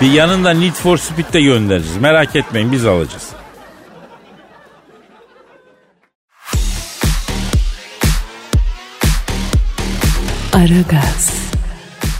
Bir 0.00 0.10
yanında 0.10 0.50
Need 0.50 0.72
for 0.72 0.98
Speed 0.98 1.32
de 1.32 1.40
göndereceğiz. 1.40 1.96
Merak 1.96 2.36
etmeyin 2.36 2.72
biz 2.72 2.86
alacağız. 2.86 3.24
Aragaz, 10.54 11.30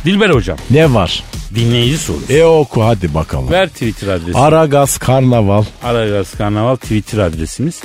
Dilber 0.04 0.30
hocam 0.30 0.58
Ne 0.70 0.94
var? 0.94 1.22
dinleyici 1.54 1.98
sorusu. 1.98 2.32
E 2.32 2.44
oku 2.44 2.82
hadi 2.84 3.14
bakalım. 3.14 3.50
Ver 3.50 3.68
Twitter 3.68 4.08
adresi. 4.08 4.38
Aragaz 4.38 4.98
Karnaval. 4.98 5.64
Aragaz 5.82 6.34
Karnaval 6.34 6.76
Twitter 6.76 7.18
adresimiz. 7.18 7.82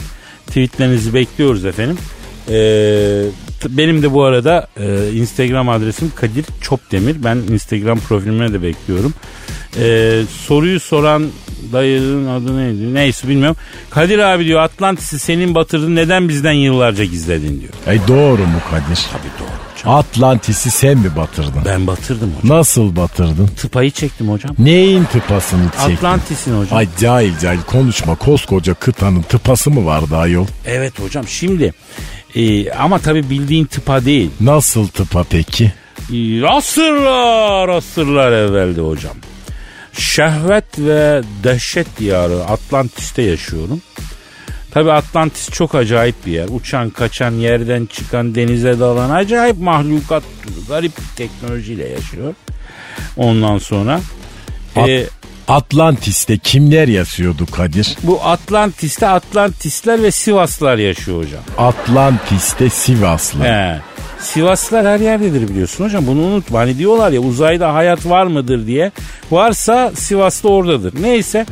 Tweetlerinizi 0.47 1.13
bekliyoruz 1.13 1.65
efendim. 1.65 1.97
Ee, 2.49 3.23
benim 3.69 4.03
de 4.03 4.13
bu 4.13 4.23
arada 4.23 4.67
e, 4.79 5.11
Instagram 5.13 5.69
adresim 5.69 6.11
Kadir 6.15 6.45
Çopdemir. 6.61 7.23
Ben 7.23 7.35
Instagram 7.35 7.99
profilime 7.99 8.53
de 8.53 8.63
bekliyorum. 8.63 9.13
Ee, 9.77 10.21
soruyu 10.47 10.79
soran 10.79 11.27
dayının 11.73 12.27
adı 12.27 12.57
neydi? 12.57 12.93
Neyse 12.93 13.27
bilmiyorum. 13.27 13.57
Kadir 13.89 14.19
abi 14.19 14.45
diyor 14.45 14.61
Atlantis'i 14.61 15.19
senin 15.19 15.55
batırdın 15.55 15.95
neden 15.95 16.29
bizden 16.29 16.51
yıllarca 16.51 17.03
gizledin 17.05 17.61
diyor. 17.61 17.95
E 17.97 18.07
doğru 18.07 18.41
mu 18.41 18.59
Kadir? 18.71 18.99
Tabii 19.11 19.31
doğru 19.39 19.69
hocam. 19.79 19.95
Atlantis'i 19.95 20.71
sen 20.71 20.97
mi 20.97 21.15
batırdın? 21.15 21.61
Ben 21.65 21.87
batırdım 21.87 22.33
hocam. 22.41 22.57
Nasıl 22.57 22.95
batırdın? 22.95 23.47
Tıpayı 23.47 23.91
çektim 23.91 24.29
hocam. 24.29 24.55
Neyin 24.59 25.03
tıpasını 25.03 25.63
çektin? 25.63 25.95
Atlantis'in 25.95 26.59
hocam. 26.59 26.77
Ay 26.77 26.87
cahil 26.99 27.39
cahil 27.41 27.61
konuşma 27.61 28.15
koskoca 28.15 28.73
kıtanın 28.73 29.21
tıpası 29.21 29.71
mı 29.71 29.85
vardı 29.85 30.15
ayol? 30.17 30.45
Evet 30.65 30.99
hocam 30.99 31.27
şimdi 31.27 31.73
e, 32.35 32.71
ama 32.71 32.99
tabii 32.99 33.29
bildiğin 33.29 33.65
tıpa 33.65 34.05
değil. 34.05 34.31
Nasıl 34.41 34.87
tıpa 34.87 35.23
peki? 35.29 35.73
E, 36.13 36.45
Asırlar 36.45 37.69
asırlar 37.69 38.31
evvelde 38.31 38.81
hocam. 38.81 39.15
Şehvet 39.93 40.79
ve 40.79 41.21
dehşet 41.43 41.99
diyarı 41.99 42.43
Atlantis'te 42.43 43.21
yaşıyorum. 43.21 43.81
Tabi 44.71 44.91
Atlantis 44.91 45.49
çok 45.49 45.75
acayip 45.75 46.15
bir 46.25 46.31
yer. 46.31 46.47
Uçan, 46.51 46.89
kaçan, 46.89 47.31
yerden 47.31 47.85
çıkan, 47.85 48.35
denize 48.35 48.79
dalan 48.79 49.09
acayip 49.09 49.57
mahlukat. 49.57 50.23
Garip 50.67 50.91
bir 50.97 51.15
teknolojiyle 51.15 51.87
yaşıyor. 51.89 52.33
Ondan 53.17 53.57
sonra 53.57 54.01
At- 54.75 54.89
e, 54.89 55.07
Atlantis'te 55.49 56.37
kimler 56.37 56.87
yaşıyordu 56.87 57.45
Kadir? 57.51 57.97
bu 58.03 58.19
Atlantis'te 58.23 59.07
Atlantisler 59.07 60.03
ve 60.03 60.11
Sivaslar 60.11 60.77
yaşıyor 60.77 61.23
hocam. 61.23 61.41
Atlantis'te 61.57 62.69
Sivaslı. 62.69 63.43
He. 63.43 63.81
Sivaslılar 64.21 64.87
her 64.87 64.99
yerdedir 64.99 65.49
biliyorsun 65.49 65.85
hocam. 65.85 66.07
Bunu 66.07 66.21
unutma. 66.21 66.59
Hani 66.59 66.77
diyorlar 66.77 67.11
ya 67.11 67.21
uzayda 67.21 67.73
hayat 67.73 68.05
var 68.05 68.25
mıdır 68.25 68.67
diye. 68.67 68.91
Varsa 69.31 69.91
Sivas'ta 69.95 70.47
oradadır. 70.49 70.93
Neyse 71.01 71.45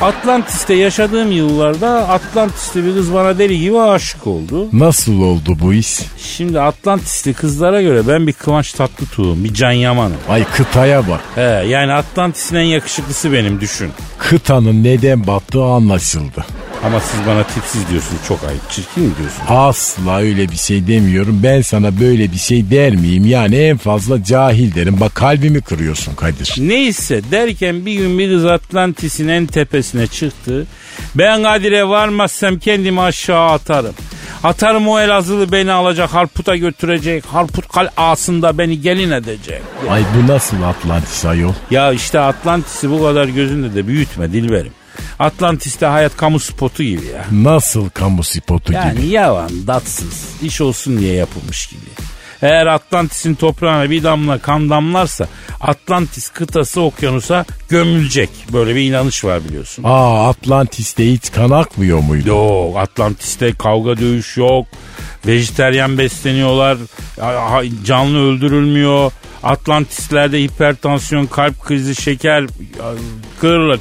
Atlantis'te 0.00 0.74
yaşadığım 0.74 1.32
yıllarda 1.32 2.08
Atlantis'te 2.08 2.84
bir 2.84 2.94
kız 2.94 3.14
bana 3.14 3.38
deli 3.38 3.60
gibi 3.60 3.80
aşık 3.80 4.26
oldu. 4.26 4.68
Nasıl 4.72 5.20
oldu 5.22 5.56
bu 5.62 5.74
iş? 5.74 5.98
Şimdi 6.18 6.60
Atlantis'te 6.60 7.32
kızlara 7.32 7.82
göre 7.82 8.08
ben 8.08 8.26
bir 8.26 8.32
Kıvanç 8.32 8.72
Tatlıtuğ'um. 8.72 9.44
Bir 9.44 9.54
Can 9.54 9.70
Yaman'ım. 9.72 10.16
Ay 10.28 10.44
kıtaya 10.44 11.08
bak. 11.08 11.20
He, 11.34 11.40
yani 11.68 11.92
Atlantis'in 11.92 12.56
en 12.56 12.62
yakışıklısı 12.62 13.32
benim 13.32 13.60
düşün. 13.60 13.90
Kıtanın 14.18 14.84
neden 14.84 15.26
battığı 15.26 15.64
anlaşıldı. 15.64 16.44
Ama 16.84 17.00
siz 17.00 17.20
bana 17.26 17.42
tipsiz 17.44 17.88
diyorsunuz. 17.90 18.20
Çok 18.28 18.44
ayıp. 18.44 18.70
Çirkin 18.70 19.02
mi 19.02 19.12
diyorsunuz? 19.18 19.46
Asla 19.48 20.18
öyle 20.20 20.48
bir 20.50 20.56
şey 20.56 20.86
demiyorum. 20.86 21.40
Ben 21.42 21.62
sana 21.62 22.00
böyle 22.00 22.32
bir 22.32 22.38
şey 22.38 22.70
der 22.70 22.92
miyim? 22.92 23.26
Yani 23.26 23.56
en 23.56 23.76
fazla 23.76 24.24
cahil 24.24 24.74
derim. 24.74 25.00
Bak 25.00 25.14
kalbimi 25.14 25.60
kırıyorsun 25.60 26.14
Kadir. 26.14 26.54
Neyse 26.58 27.20
derken 27.30 27.86
bir 27.86 27.94
gün 27.94 28.18
bir 28.18 28.30
kız 28.30 28.44
Atlantis'in 28.46 29.28
en 29.28 29.46
tepesine 29.46 30.06
çıktı. 30.06 30.66
Ben 31.14 31.42
Kadir'e 31.42 31.88
varmazsam 31.88 32.58
kendimi 32.58 33.00
aşağı 33.00 33.50
atarım. 33.50 33.94
Atarım 34.44 34.88
o 34.88 35.00
Elazığlı 35.00 35.52
beni 35.52 35.72
alacak 35.72 36.14
harputa 36.14 36.56
götürecek. 36.56 37.24
Harput 37.26 37.68
kalasında 37.68 38.58
beni 38.58 38.80
gelin 38.80 39.10
edecek. 39.10 39.62
Ay 39.90 40.02
bu 40.16 40.32
nasıl 40.32 40.62
Atlantis 40.62 41.24
ayol? 41.24 41.52
Ya 41.70 41.92
işte 41.92 42.20
Atlantis'i 42.20 42.90
bu 42.90 43.02
kadar 43.02 43.24
gözünde 43.28 43.74
de 43.74 43.86
büyütme 43.86 44.32
Dilberim. 44.32 44.72
Atlantis'te 45.18 45.86
hayat 45.86 46.16
kamu 46.16 46.38
spotu 46.38 46.82
gibi 46.82 47.06
ya. 47.06 47.24
Nasıl 47.32 47.88
kamu 47.90 48.22
spotu 48.24 48.72
Yani 48.72 49.00
gibi? 49.00 49.06
yalan, 49.08 49.50
datsız, 49.66 50.24
iş 50.42 50.60
olsun 50.60 50.98
diye 50.98 51.14
yapılmış 51.14 51.66
gibi. 51.66 51.80
Eğer 52.42 52.66
Atlantis'in 52.66 53.34
toprağına 53.34 53.90
bir 53.90 54.02
damla 54.02 54.38
kan 54.38 54.70
damlarsa 54.70 55.26
Atlantis 55.60 56.28
kıtası 56.28 56.80
okyanusa 56.80 57.44
gömülecek. 57.68 58.30
Böyle 58.52 58.74
bir 58.74 58.80
inanış 58.82 59.24
var 59.24 59.44
biliyorsun. 59.48 59.82
Aa 59.86 60.28
Atlantis'te 60.28 61.12
hiç 61.12 61.32
kan 61.32 61.50
akmıyor 61.50 61.98
muydu? 61.98 62.28
Yok 62.28 62.76
Atlantis'te 62.78 63.52
kavga 63.52 63.96
dövüş 63.98 64.36
yok. 64.36 64.66
Vejeteryan 65.26 65.98
besleniyorlar. 65.98 66.78
Canlı 67.84 68.18
öldürülmüyor. 68.18 69.12
Atlantislerde 69.42 70.42
hipertansiyon, 70.42 71.26
kalp 71.26 71.64
krizi, 71.64 72.02
şeker 72.02 72.44
kırla 73.40 73.76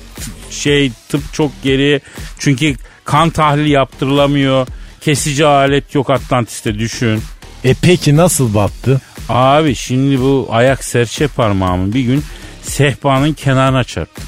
şey 0.51 0.91
tıp 1.09 1.33
çok 1.33 1.51
geri. 1.63 2.01
Çünkü 2.39 2.75
kan 3.05 3.29
tahlili 3.29 3.69
yaptırılamıyor. 3.69 4.67
Kesici 5.01 5.45
alet 5.45 5.95
yok 5.95 6.09
Atlantis'te 6.09 6.79
düşün. 6.79 7.21
E 7.63 7.73
peki 7.81 8.17
nasıl 8.17 8.53
battı? 8.53 9.01
Abi 9.29 9.75
şimdi 9.75 10.21
bu 10.21 10.47
ayak 10.51 10.83
serçe 10.83 11.27
parmağımın 11.27 11.93
bir 11.93 12.01
gün 12.01 12.23
sehpanın 12.61 13.33
kenarına 13.33 13.83
çarptı. 13.83 14.21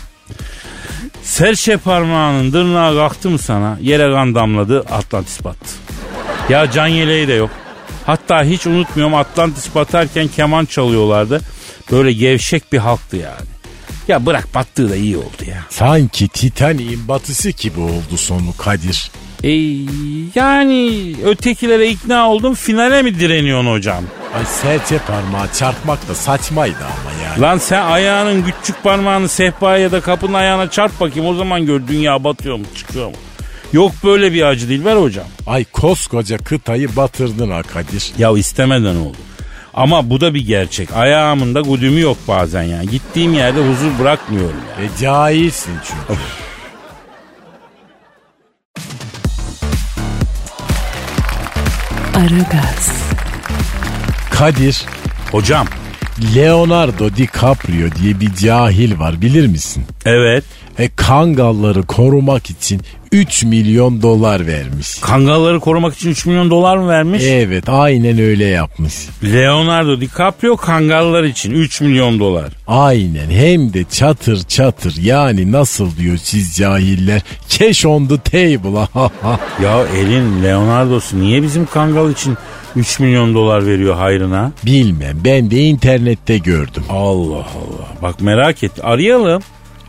Serçe 1.24 1.78
parmağının 1.78 2.54
dırnağı 2.54 2.96
kalktı 2.96 3.30
mı 3.30 3.38
sana 3.38 3.78
yere 3.82 4.14
kan 4.14 4.36
damladı 4.36 4.80
Atlantis 4.80 5.44
battı. 5.44 5.70
Ya 6.50 6.72
can 6.72 6.88
yeleği 6.88 7.28
de 7.28 7.34
yok. 7.34 7.50
Hatta 8.06 8.44
hiç 8.44 8.68
unutmuyorum 8.68 9.16
Atlantis 9.16 9.76
batarken 9.76 10.28
keman 10.28 10.66
çalıyorlardı. 10.66 11.42
Böyle 11.92 12.14
gevşek 12.14 12.74
bir 12.74 12.78
halktı 12.78 13.18
yani. 13.18 13.48
Ya 14.08 14.26
bırak 14.26 14.56
battığı 14.56 14.90
da 14.90 14.96
iyi 14.96 15.18
oldu 15.18 15.44
ya. 15.48 15.64
Sanki 15.70 16.28
Titanic'in 16.28 17.08
batısı 17.08 17.50
gibi 17.50 17.80
oldu 17.80 18.18
sonu 18.18 18.58
Kadir. 18.58 19.12
E, 19.44 19.52
yani 20.36 21.16
ötekilere 21.26 21.90
ikna 21.90 22.30
oldum 22.30 22.54
finale 22.54 23.02
mi 23.02 23.20
direniyorsun 23.20 23.72
hocam? 23.72 24.04
Ay 24.38 24.46
serçe 24.46 24.98
parmağı 24.98 25.54
çarpmak 25.54 26.10
da 26.10 26.16
saçmaydı 26.16 26.78
ama 26.80 27.24
yani. 27.26 27.42
Lan 27.42 27.58
sen 27.58 27.82
ayağının 27.82 28.44
küçük 28.62 28.84
parmağını 28.84 29.28
sehpaya 29.30 29.78
ya 29.78 29.92
da 29.92 30.02
kapının 30.02 30.34
ayağına 30.34 30.70
çarp 30.70 31.00
bakayım 31.00 31.30
o 31.30 31.34
zaman 31.34 31.66
gör 31.66 31.88
dünya 31.88 32.24
batıyor 32.24 32.56
mu 32.58 32.66
çıkıyor 32.76 33.08
mu? 33.08 33.14
Yok 33.74 33.92
böyle 34.04 34.34
bir 34.34 34.42
acı 34.44 34.70
değil 34.70 34.86
ver 34.86 34.96
hocam. 34.96 35.26
Ay 35.48 35.66
koskoca 35.66 36.38
kıtayı 36.38 36.96
batırdın 36.96 37.52
ha 37.52 37.62
Kadir. 37.62 38.12
Ya 38.18 38.32
istemeden 38.38 38.96
oldu. 38.96 39.18
Ama 39.74 40.10
bu 40.10 40.22
da 40.22 40.34
bir 40.34 40.48
gerçek. 40.48 40.94
Ayağımın 40.96 41.56
da 41.56 41.62
güdümü 41.62 42.00
yok 42.00 42.18
bazen 42.28 42.64
yani. 42.64 42.90
Gittiğim 42.90 43.34
yerde 43.34 43.60
huzur 43.60 44.00
bırakmıyorum 44.00 44.58
yani. 44.78 44.86
E 44.86 44.98
cahilsin 45.02 45.74
çünkü. 45.84 46.20
Aragaz, 52.16 52.92
Kadir, 54.32 54.86
Hocam 55.32 55.68
Leonardo 56.36 57.16
DiCaprio 57.16 57.92
diye 58.02 58.20
bir 58.20 58.34
cahil 58.36 59.00
var 59.00 59.22
bilir 59.22 59.48
misin? 59.48 59.84
evet 60.06 60.44
E 60.80 60.90
kangalları 60.96 61.84
korumak 61.84 62.50
için 62.50 62.82
3 63.12 63.44
milyon 63.44 64.02
dolar 64.02 64.48
vermiş. 64.48 65.00
kangalları 65.02 65.60
korumak 65.60 65.94
için 65.96 66.10
3 66.10 66.26
milyon 66.26 66.50
dolar 66.50 66.78
mı 66.78 66.88
vermiş? 66.88 67.24
Evet 67.26 67.70
aynen 67.70 68.20
öyle 68.20 68.46
yapmış. 68.46 68.94
Leonardo 69.24 70.02
DiCaprio 70.02 70.56
kangallar 70.58 71.24
için 71.24 71.52
3 71.52 71.82
milyon 71.82 72.20
dolar. 72.20 72.50
Aynen 72.68 73.30
hem 73.30 73.74
de 73.74 73.84
çatır 73.92 74.44
çatır 74.44 74.96
yani 75.02 75.52
nasıl 75.52 75.98
diyor 75.98 76.18
siz 76.18 76.56
cahiller 76.56 77.22
cash 77.50 77.86
on 77.86 78.06
the 78.06 78.18
table 78.18 78.88
Ya 79.64 79.84
elin 79.98 80.44
Leonardo'su 80.44 81.20
niye 81.20 81.44
bizim 81.44 81.66
kangal 81.66 82.12
için 82.12 82.38
3 82.76 83.00
milyon 83.00 83.34
dolar 83.34 83.66
veriyor 83.66 83.96
hayrına? 83.96 84.52
Bilmem 84.66 85.18
ben 85.26 85.52
de 85.52 85.58
internette 85.58 86.38
gördüm. 86.38 86.84
Allah 86.90 87.36
Allah. 87.36 87.88
Bak 88.02 88.22
merak 88.22 88.64
et. 88.64 88.72
Arayalım. 88.84 89.42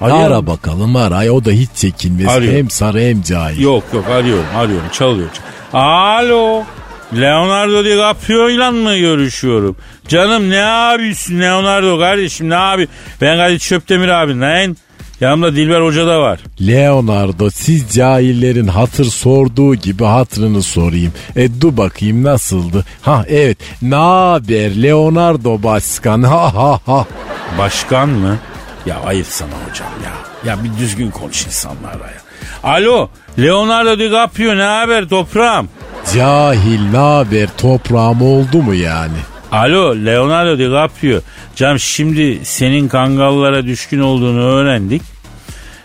Arayalım. 0.03 0.33
Ara 0.33 0.47
bakalım 0.47 0.97
ara 0.97 1.31
o 1.33 1.45
da 1.45 1.51
hiç 1.51 1.71
çekinmez 1.75 2.29
Arıyor. 2.29 2.55
hem 2.55 2.71
sarı 2.71 3.01
hem 3.01 3.23
cahil. 3.23 3.61
Yok 3.61 3.85
yok 3.93 4.05
arıyorum 4.09 4.45
arıyorum 4.57 4.88
çalıyor. 4.93 5.29
Alo. 5.73 6.62
Leonardo 7.21 7.85
DiCaprio 7.85 8.49
ile 8.51 8.71
mı 8.71 8.97
görüşüyorum? 8.97 9.77
Canım 10.09 10.51
ne 10.51 10.57
yapıyorsun 10.57 11.41
Leonardo 11.41 11.99
kardeşim 11.99 12.51
ne 12.51 12.57
abi? 12.57 12.88
Ben 13.21 13.37
Kadir 13.37 13.59
Çöptemir 13.59 14.09
abi 14.09 14.41
lan. 14.41 14.76
Yanımda 15.20 15.57
Dilber 15.57 15.81
Hoca 15.81 16.07
da 16.07 16.20
var. 16.20 16.41
Leonardo 16.66 17.51
siz 17.51 17.95
cahillerin 17.95 18.66
hatır 18.66 19.05
sorduğu 19.05 19.74
gibi 19.74 20.05
hatırını 20.05 20.62
sorayım. 20.62 21.12
E 21.37 21.61
dur 21.61 21.76
bakayım 21.76 22.22
nasıldı? 22.22 22.85
Ha 23.03 23.24
evet 23.29 23.59
ne 23.83 23.95
haber 23.95 24.83
Leonardo 24.83 25.62
başkan 25.62 26.22
ha 26.22 26.55
ha 26.55 26.81
ha. 26.87 27.07
Başkan 27.59 28.09
mı? 28.09 28.39
Ya 28.87 29.01
ayıp 29.01 29.26
sana 29.26 29.51
hocam 29.70 29.89
ya. 30.05 30.12
Ya 30.51 30.64
bir 30.64 30.78
düzgün 30.78 31.11
konuş 31.11 31.47
insanlarla 31.47 32.07
ya. 32.07 32.22
Alo 32.62 33.09
Leonardo 33.39 33.99
DiCaprio 33.99 34.57
ne 34.57 34.62
haber 34.62 35.09
toprağım? 35.09 35.68
Cahil 36.14 36.91
ne 36.93 36.97
haber 36.99 37.49
toprağım 37.59 38.22
oldu 38.22 38.62
mu 38.62 38.74
yani? 38.74 39.18
Alo 39.53 39.97
Leonardo 39.97 40.59
DiCaprio. 40.59 41.20
Cam 41.57 41.78
şimdi 41.78 42.41
senin 42.45 42.89
kangallara 42.89 43.64
düşkün 43.66 44.01
olduğunu 44.01 44.43
öğrendik. 44.43 45.03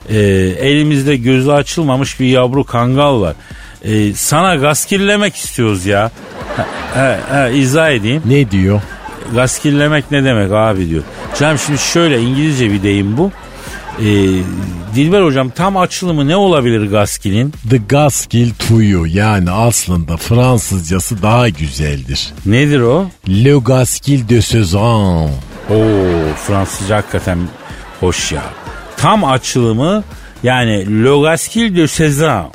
Ee, 0.09 0.17
elimizde 0.59 1.17
gözü 1.17 1.51
açılmamış 1.51 2.19
bir 2.19 2.25
yavru 2.25 2.63
kangal 2.63 3.21
var. 3.21 3.33
Ee, 3.83 4.13
sana 4.13 4.55
gaskillemek 4.55 5.35
istiyoruz 5.35 5.85
ya. 5.85 6.11
Ha, 6.57 6.65
ha, 6.93 7.19
ha, 7.29 7.49
izah 7.49 7.89
edeyim. 7.91 8.21
Ne 8.25 8.51
diyor? 8.51 8.81
Gaskillemek 9.35 10.11
ne 10.11 10.23
demek 10.23 10.51
abi 10.51 10.89
diyor. 10.89 11.03
Cam 11.39 11.57
şimdi 11.59 11.79
şöyle 11.79 12.21
İngilizce 12.21 12.71
bir 12.71 12.83
deyim 12.83 13.17
bu. 13.17 13.31
Ee, 13.99 14.03
Dilber 14.95 15.21
hocam 15.21 15.49
tam 15.49 15.77
açılımı 15.77 16.27
ne 16.27 16.35
olabilir 16.35 16.91
gaskilin? 16.91 17.53
The 17.69 17.77
Gaskill 17.77 18.51
Tuyu 18.59 19.05
yani 19.05 19.51
aslında 19.51 20.17
Fransızcası 20.17 21.21
daha 21.21 21.49
güzeldir. 21.49 22.33
Nedir 22.45 22.79
o? 22.79 23.05
Le 23.29 23.53
Gaskill 23.65 24.29
de 24.29 24.41
Sezan. 24.41 25.29
Oo 25.69 26.33
Fransızca 26.47 26.95
hakikaten 26.97 27.37
hoş 27.99 28.31
ya. 28.31 28.43
Tam 28.97 29.23
açılımı 29.23 30.03
yani 30.43 31.03
Le 31.03 31.21
Gaskil 31.21 31.75
de 31.77 31.87
Sezan. 31.87 32.47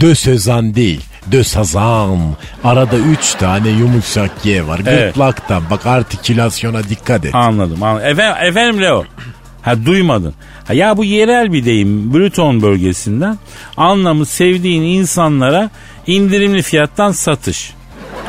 De 0.00 0.14
Sezan 0.14 0.74
değil. 0.74 1.00
De 1.26 1.44
Sazan. 1.44 2.18
Arada 2.64 2.96
üç 2.96 3.34
tane 3.34 3.68
yumuşak 3.68 4.42
G 4.42 4.66
var. 4.66 4.80
Evet. 4.86 5.14
Gırtlaktan 5.14 5.62
bak 5.70 5.86
artikülasyona 5.86 6.88
dikkat 6.88 7.24
et. 7.24 7.34
Anladım. 7.34 7.82
anladım. 7.82 8.06
Efendim, 8.06 8.48
efendim 8.48 8.82
Leo. 8.82 9.04
Ha 9.62 9.86
duymadın. 9.86 10.34
Ha, 10.66 10.74
ya 10.74 10.96
bu 10.96 11.04
yerel 11.04 11.52
bir 11.52 11.64
deyim 11.64 12.14
Brüton 12.14 12.62
bölgesinden. 12.62 13.38
Anlamı 13.76 14.26
sevdiğin 14.26 14.82
insanlara 14.82 15.70
indirimli 16.06 16.62
fiyattan 16.62 17.12
satış. 17.12 17.72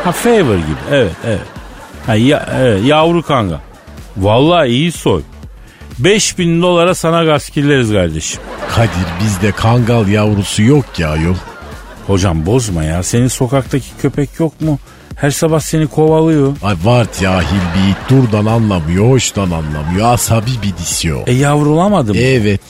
Ha 0.04 0.12
favor 0.12 0.56
gibi. 0.56 0.78
Evet 0.92 1.12
evet. 1.26 1.42
Ha, 2.06 2.16
ya, 2.16 2.50
evet, 2.58 2.86
yavru 2.86 3.22
kanga. 3.22 3.60
Vallahi 4.18 4.70
iyi 4.70 4.92
soy. 4.92 5.22
5000 6.00 6.62
dolara 6.62 6.96
sana 6.96 7.24
gaskilleriz 7.24 7.92
kardeşim. 7.92 8.42
Kadir 8.76 9.24
bizde 9.24 9.52
kangal 9.52 10.08
yavrusu 10.08 10.64
yok 10.64 10.86
ya 10.98 11.16
yol. 11.16 11.36
Hocam 12.08 12.46
bozma 12.46 12.84
ya. 12.84 13.04
Senin 13.04 13.28
sokaktaki 13.28 13.86
köpek 14.02 14.30
yok 14.40 14.62
mu? 14.62 14.80
Her 15.16 15.32
sabah 15.32 15.60
seni 15.60 15.88
kovalıyor. 15.88 16.58
Ay 16.64 16.76
var 16.84 17.08
cahil 17.22 17.62
bir 17.76 17.92
it 17.92 17.98
durdan 18.10 18.46
anlamıyor, 18.46 19.10
hoştan 19.10 19.52
anlamıyor. 19.52 20.14
Asabi 20.14 20.52
bir 20.64 20.78
disyo. 20.78 21.20
E 21.28 21.34
yavrulamadı 21.34 22.14
mı? 22.14 22.20
Evet. 22.20 22.62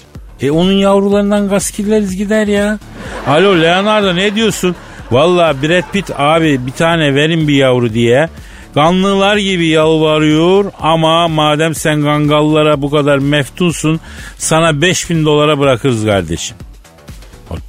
E 0.41 0.51
onun 0.51 0.71
yavrularından 0.71 1.49
gaskilleriz 1.49 2.15
gider 2.15 2.47
ya. 2.47 2.79
Alo 3.27 3.61
Leonardo 3.61 4.15
ne 4.15 4.35
diyorsun? 4.35 4.75
Valla 5.11 5.61
Brad 5.61 5.91
Pitt 5.93 6.11
abi 6.17 6.65
bir 6.65 6.71
tane 6.71 7.15
verin 7.15 7.47
bir 7.47 7.55
yavru 7.55 7.93
diye. 7.93 8.29
Kanlılar 8.73 9.37
gibi 9.37 9.67
yalvarıyor 9.67 10.71
ama 10.79 11.27
madem 11.27 11.75
sen 11.75 12.01
gangallara 12.01 12.81
bu 12.81 12.89
kadar 12.89 13.17
meftunsun 13.17 13.99
sana 14.37 14.81
5000 14.81 15.25
dolara 15.25 15.59
bırakırız 15.59 16.05
kardeşim. 16.05 16.57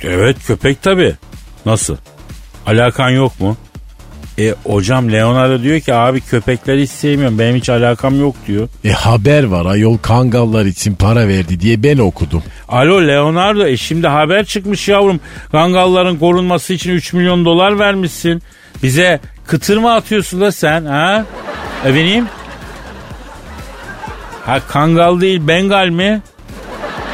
Evet 0.02 0.36
köpek 0.46 0.82
tabi. 0.82 1.16
Nasıl? 1.68 1.96
Alakan 2.66 3.10
yok 3.10 3.40
mu? 3.40 3.56
E 4.38 4.54
hocam 4.64 5.12
Leonardo 5.12 5.62
diyor 5.62 5.80
ki 5.80 5.94
abi 5.94 6.20
köpekleri 6.20 6.82
hiç 6.82 6.90
sevmiyorum 6.90 7.38
benim 7.38 7.56
hiç 7.56 7.68
alakam 7.68 8.20
yok 8.20 8.36
diyor. 8.46 8.68
E 8.84 8.92
haber 8.92 9.44
var 9.44 9.66
ayol 9.66 9.98
kangallar 9.98 10.64
için 10.64 10.94
para 10.94 11.28
verdi 11.28 11.60
diye 11.60 11.82
ben 11.82 11.98
okudum. 11.98 12.42
Alo 12.68 13.08
Leonardo 13.08 13.66
e 13.66 13.76
şimdi 13.76 14.06
haber 14.06 14.44
çıkmış 14.44 14.88
yavrum. 14.88 15.20
Kangalların 15.52 16.18
korunması 16.18 16.72
için 16.72 16.90
3 16.92 17.12
milyon 17.12 17.44
dolar 17.44 17.78
vermişsin. 17.78 18.42
Bize 18.82 19.20
kıtır 19.46 19.76
mı 19.76 19.92
atıyorsun 19.92 20.40
da 20.40 20.52
sen 20.52 20.84
ha? 20.84 21.24
Efendim? 21.84 22.26
Ha 24.46 24.60
kangal 24.68 25.20
değil 25.20 25.40
bengal 25.48 25.88
mi? 25.88 26.22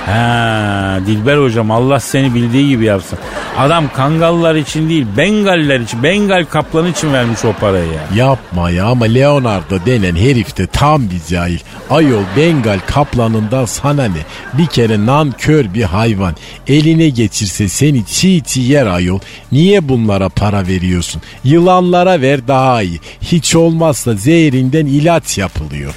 Ha 0.06 0.98
Dilber 1.06 1.36
hocam 1.36 1.70
Allah 1.70 2.00
seni 2.00 2.34
bildiği 2.34 2.68
gibi 2.68 2.84
yapsın. 2.84 3.18
Adam 3.58 3.92
kangallar 3.92 4.54
için 4.54 4.88
değil 4.88 5.06
bengaller 5.16 5.80
için 5.80 6.02
bengal 6.02 6.44
kaplanı 6.44 6.88
için 6.88 7.12
vermiş 7.12 7.44
o 7.44 7.52
parayı 7.52 7.86
ya. 7.92 8.24
Yapma 8.24 8.70
ya 8.70 8.86
ama 8.86 9.04
Leonardo 9.04 9.86
denen 9.86 10.16
herif 10.16 10.56
de 10.56 10.66
tam 10.66 11.10
bir 11.10 11.20
cahil. 11.34 11.58
Ayol 11.90 12.22
Bengal 12.36 12.78
kaplanından 12.86 13.64
sana 13.64 14.04
ne? 14.04 14.20
Bir 14.52 14.66
kere 14.66 15.06
nankör 15.06 15.74
bir 15.74 15.82
hayvan. 15.82 16.34
Eline 16.66 17.08
geçirse 17.08 17.68
seni 17.68 18.06
çiğ 18.06 18.42
çiğ 18.46 18.60
yer 18.60 18.86
ayol. 18.86 19.18
Niye 19.52 19.88
bunlara 19.88 20.28
para 20.28 20.66
veriyorsun? 20.66 21.22
Yılanlara 21.44 22.20
ver 22.20 22.48
daha 22.48 22.82
iyi. 22.82 23.00
Hiç 23.22 23.56
olmazsa 23.56 24.14
zehrinden 24.14 24.86
ilaç 24.86 25.38
yapılıyor. 25.38 25.94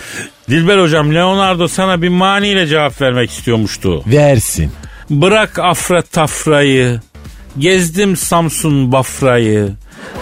Dilber 0.50 0.78
hocam 0.78 1.16
Leonardo 1.16 1.68
sana 1.68 2.02
bir 2.02 2.10
maniyle 2.10 2.68
cevap 2.68 3.02
vermek 3.02 3.32
istiyormuştu. 3.32 4.04
Versin. 4.08 4.72
Bırak 5.10 5.60
afra 5.60 6.02
tafrayı. 6.02 7.00
Gezdim 7.60 8.18
Samsun 8.18 8.92
Bafra'yı. 8.92 9.70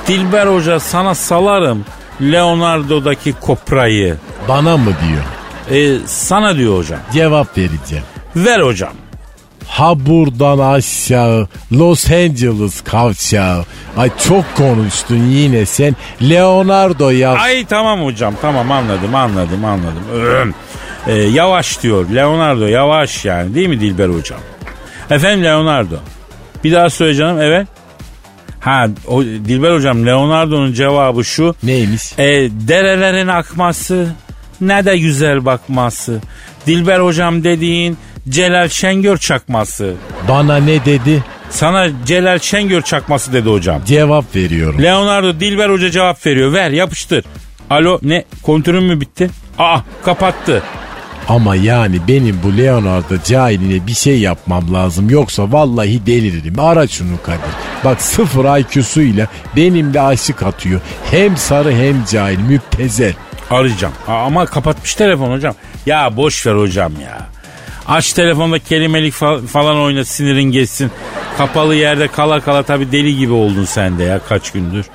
Dilber 0.08 0.48
Hoca 0.48 0.80
sana 0.80 1.16
salarım 1.16 1.86
Leonardo'daki 2.22 3.34
koprayı. 3.34 4.18
Bana 4.48 4.78
mı 4.78 4.92
diyor? 5.08 5.24
E, 5.80 6.00
sana 6.06 6.56
diyor 6.58 6.78
hocam. 6.78 7.00
Cevap 7.14 7.58
vereceğim. 7.58 8.04
Ver 8.36 8.60
hocam. 8.60 8.94
Ha 9.68 10.06
buradan 10.06 10.60
aşağı 10.60 11.48
Los 11.74 12.12
Angeles 12.12 12.82
kavşağı. 12.82 13.66
Ay 13.98 14.10
çok 14.28 14.56
konuştun 14.56 15.16
yine 15.16 15.66
sen. 15.66 15.96
Leonardo 16.22 17.10
yaz. 17.10 17.38
Ay 17.42 17.66
tamam 17.66 18.06
hocam 18.06 18.34
tamam 18.42 18.72
anladım 18.72 19.16
anladım 19.16 19.66
anladım. 19.66 20.04
Öm. 20.14 20.54
E, 21.08 21.14
yavaş 21.14 21.84
diyor 21.84 22.10
Leonardo 22.10 22.66
yavaş 22.66 23.26
yani 23.26 23.56
değil 23.56 23.68
mi 23.70 23.80
Dilber 23.80 24.10
hocam? 24.10 24.40
Efendim 25.10 25.44
Leonardo. 25.44 25.96
Bir 26.66 26.72
daha 26.72 26.90
söyle 26.90 27.16
canım 27.16 27.42
evet. 27.42 27.68
Ha 28.60 28.88
o, 29.08 29.24
Dilber 29.24 29.72
hocam 29.72 30.06
Leonardo'nun 30.06 30.74
cevabı 30.74 31.26
şu. 31.26 31.56
Neymiş? 31.64 32.20
E, 32.20 32.26
derelerin 32.52 33.28
akması 33.28 34.08
ne 34.62 34.86
de 34.86 34.98
güzel 34.98 35.46
bakması. 35.46 36.22
Dilber 36.68 37.00
hocam 37.00 37.44
dediğin 37.44 37.98
Celal 38.30 38.70
Şengör 38.70 39.18
çakması. 39.18 39.94
Bana 40.30 40.58
ne 40.58 40.86
dedi? 40.86 41.24
Sana 41.50 41.88
Celal 42.06 42.40
Şengör 42.40 42.82
çakması 42.82 43.34
dedi 43.34 43.50
hocam. 43.50 43.82
Cevap 43.86 44.36
veriyorum. 44.36 44.84
Leonardo 44.84 45.40
Dilber 45.40 45.70
Hoca 45.70 45.92
cevap 45.92 46.26
veriyor. 46.26 46.54
Ver 46.54 46.72
yapıştır. 46.72 47.26
Alo 47.70 48.00
ne 48.04 48.26
kontürün 48.44 48.84
mü 48.84 49.02
bitti? 49.02 49.30
Aa 49.60 49.80
kapattı. 50.06 50.64
Ama 51.30 51.56
yani 51.56 52.00
benim 52.08 52.40
bu 52.44 52.58
Leonardo 52.58 53.16
cahiline 53.26 53.88
bir 53.88 53.94
şey 53.94 54.20
yapmam 54.20 54.74
lazım. 54.74 55.10
Yoksa 55.10 55.52
vallahi 55.52 56.06
deliririm. 56.06 56.60
Ara 56.60 56.88
şunu 56.88 57.22
Kadir. 57.24 57.40
Bak 57.86 58.02
sıfır 58.02 58.60
IQ'suyla 58.60 59.28
benimle 59.56 60.02
aşık 60.02 60.44
atıyor. 60.44 60.82
Hem 61.12 61.38
sarı 61.38 61.72
hem 61.72 62.06
cahil 62.12 62.40
müptezel. 62.40 63.14
Arayacağım. 63.52 63.94
Ama 64.08 64.46
kapatmış 64.46 64.96
telefon 64.96 65.32
hocam. 65.32 65.56
Ya 65.86 66.18
boş 66.18 66.48
ver 66.48 66.56
hocam 66.56 66.92
ya. 67.04 67.28
Aç 67.88 68.14
telefonda 68.14 68.60
kelimelik 68.60 69.14
fa- 69.14 69.48
falan 69.48 69.78
oyna 69.78 70.06
sinirin 70.06 70.44
geçsin. 70.52 70.92
Kapalı 71.38 71.76
yerde 71.76 72.08
kala 72.08 72.40
kala 72.40 72.64
tabii 72.64 72.92
deli 72.92 73.16
gibi 73.18 73.34
oldun 73.34 73.66
sen 73.66 73.98
de 74.00 74.04
ya 74.04 74.20
kaç 74.30 74.52
gündür. 74.52 74.86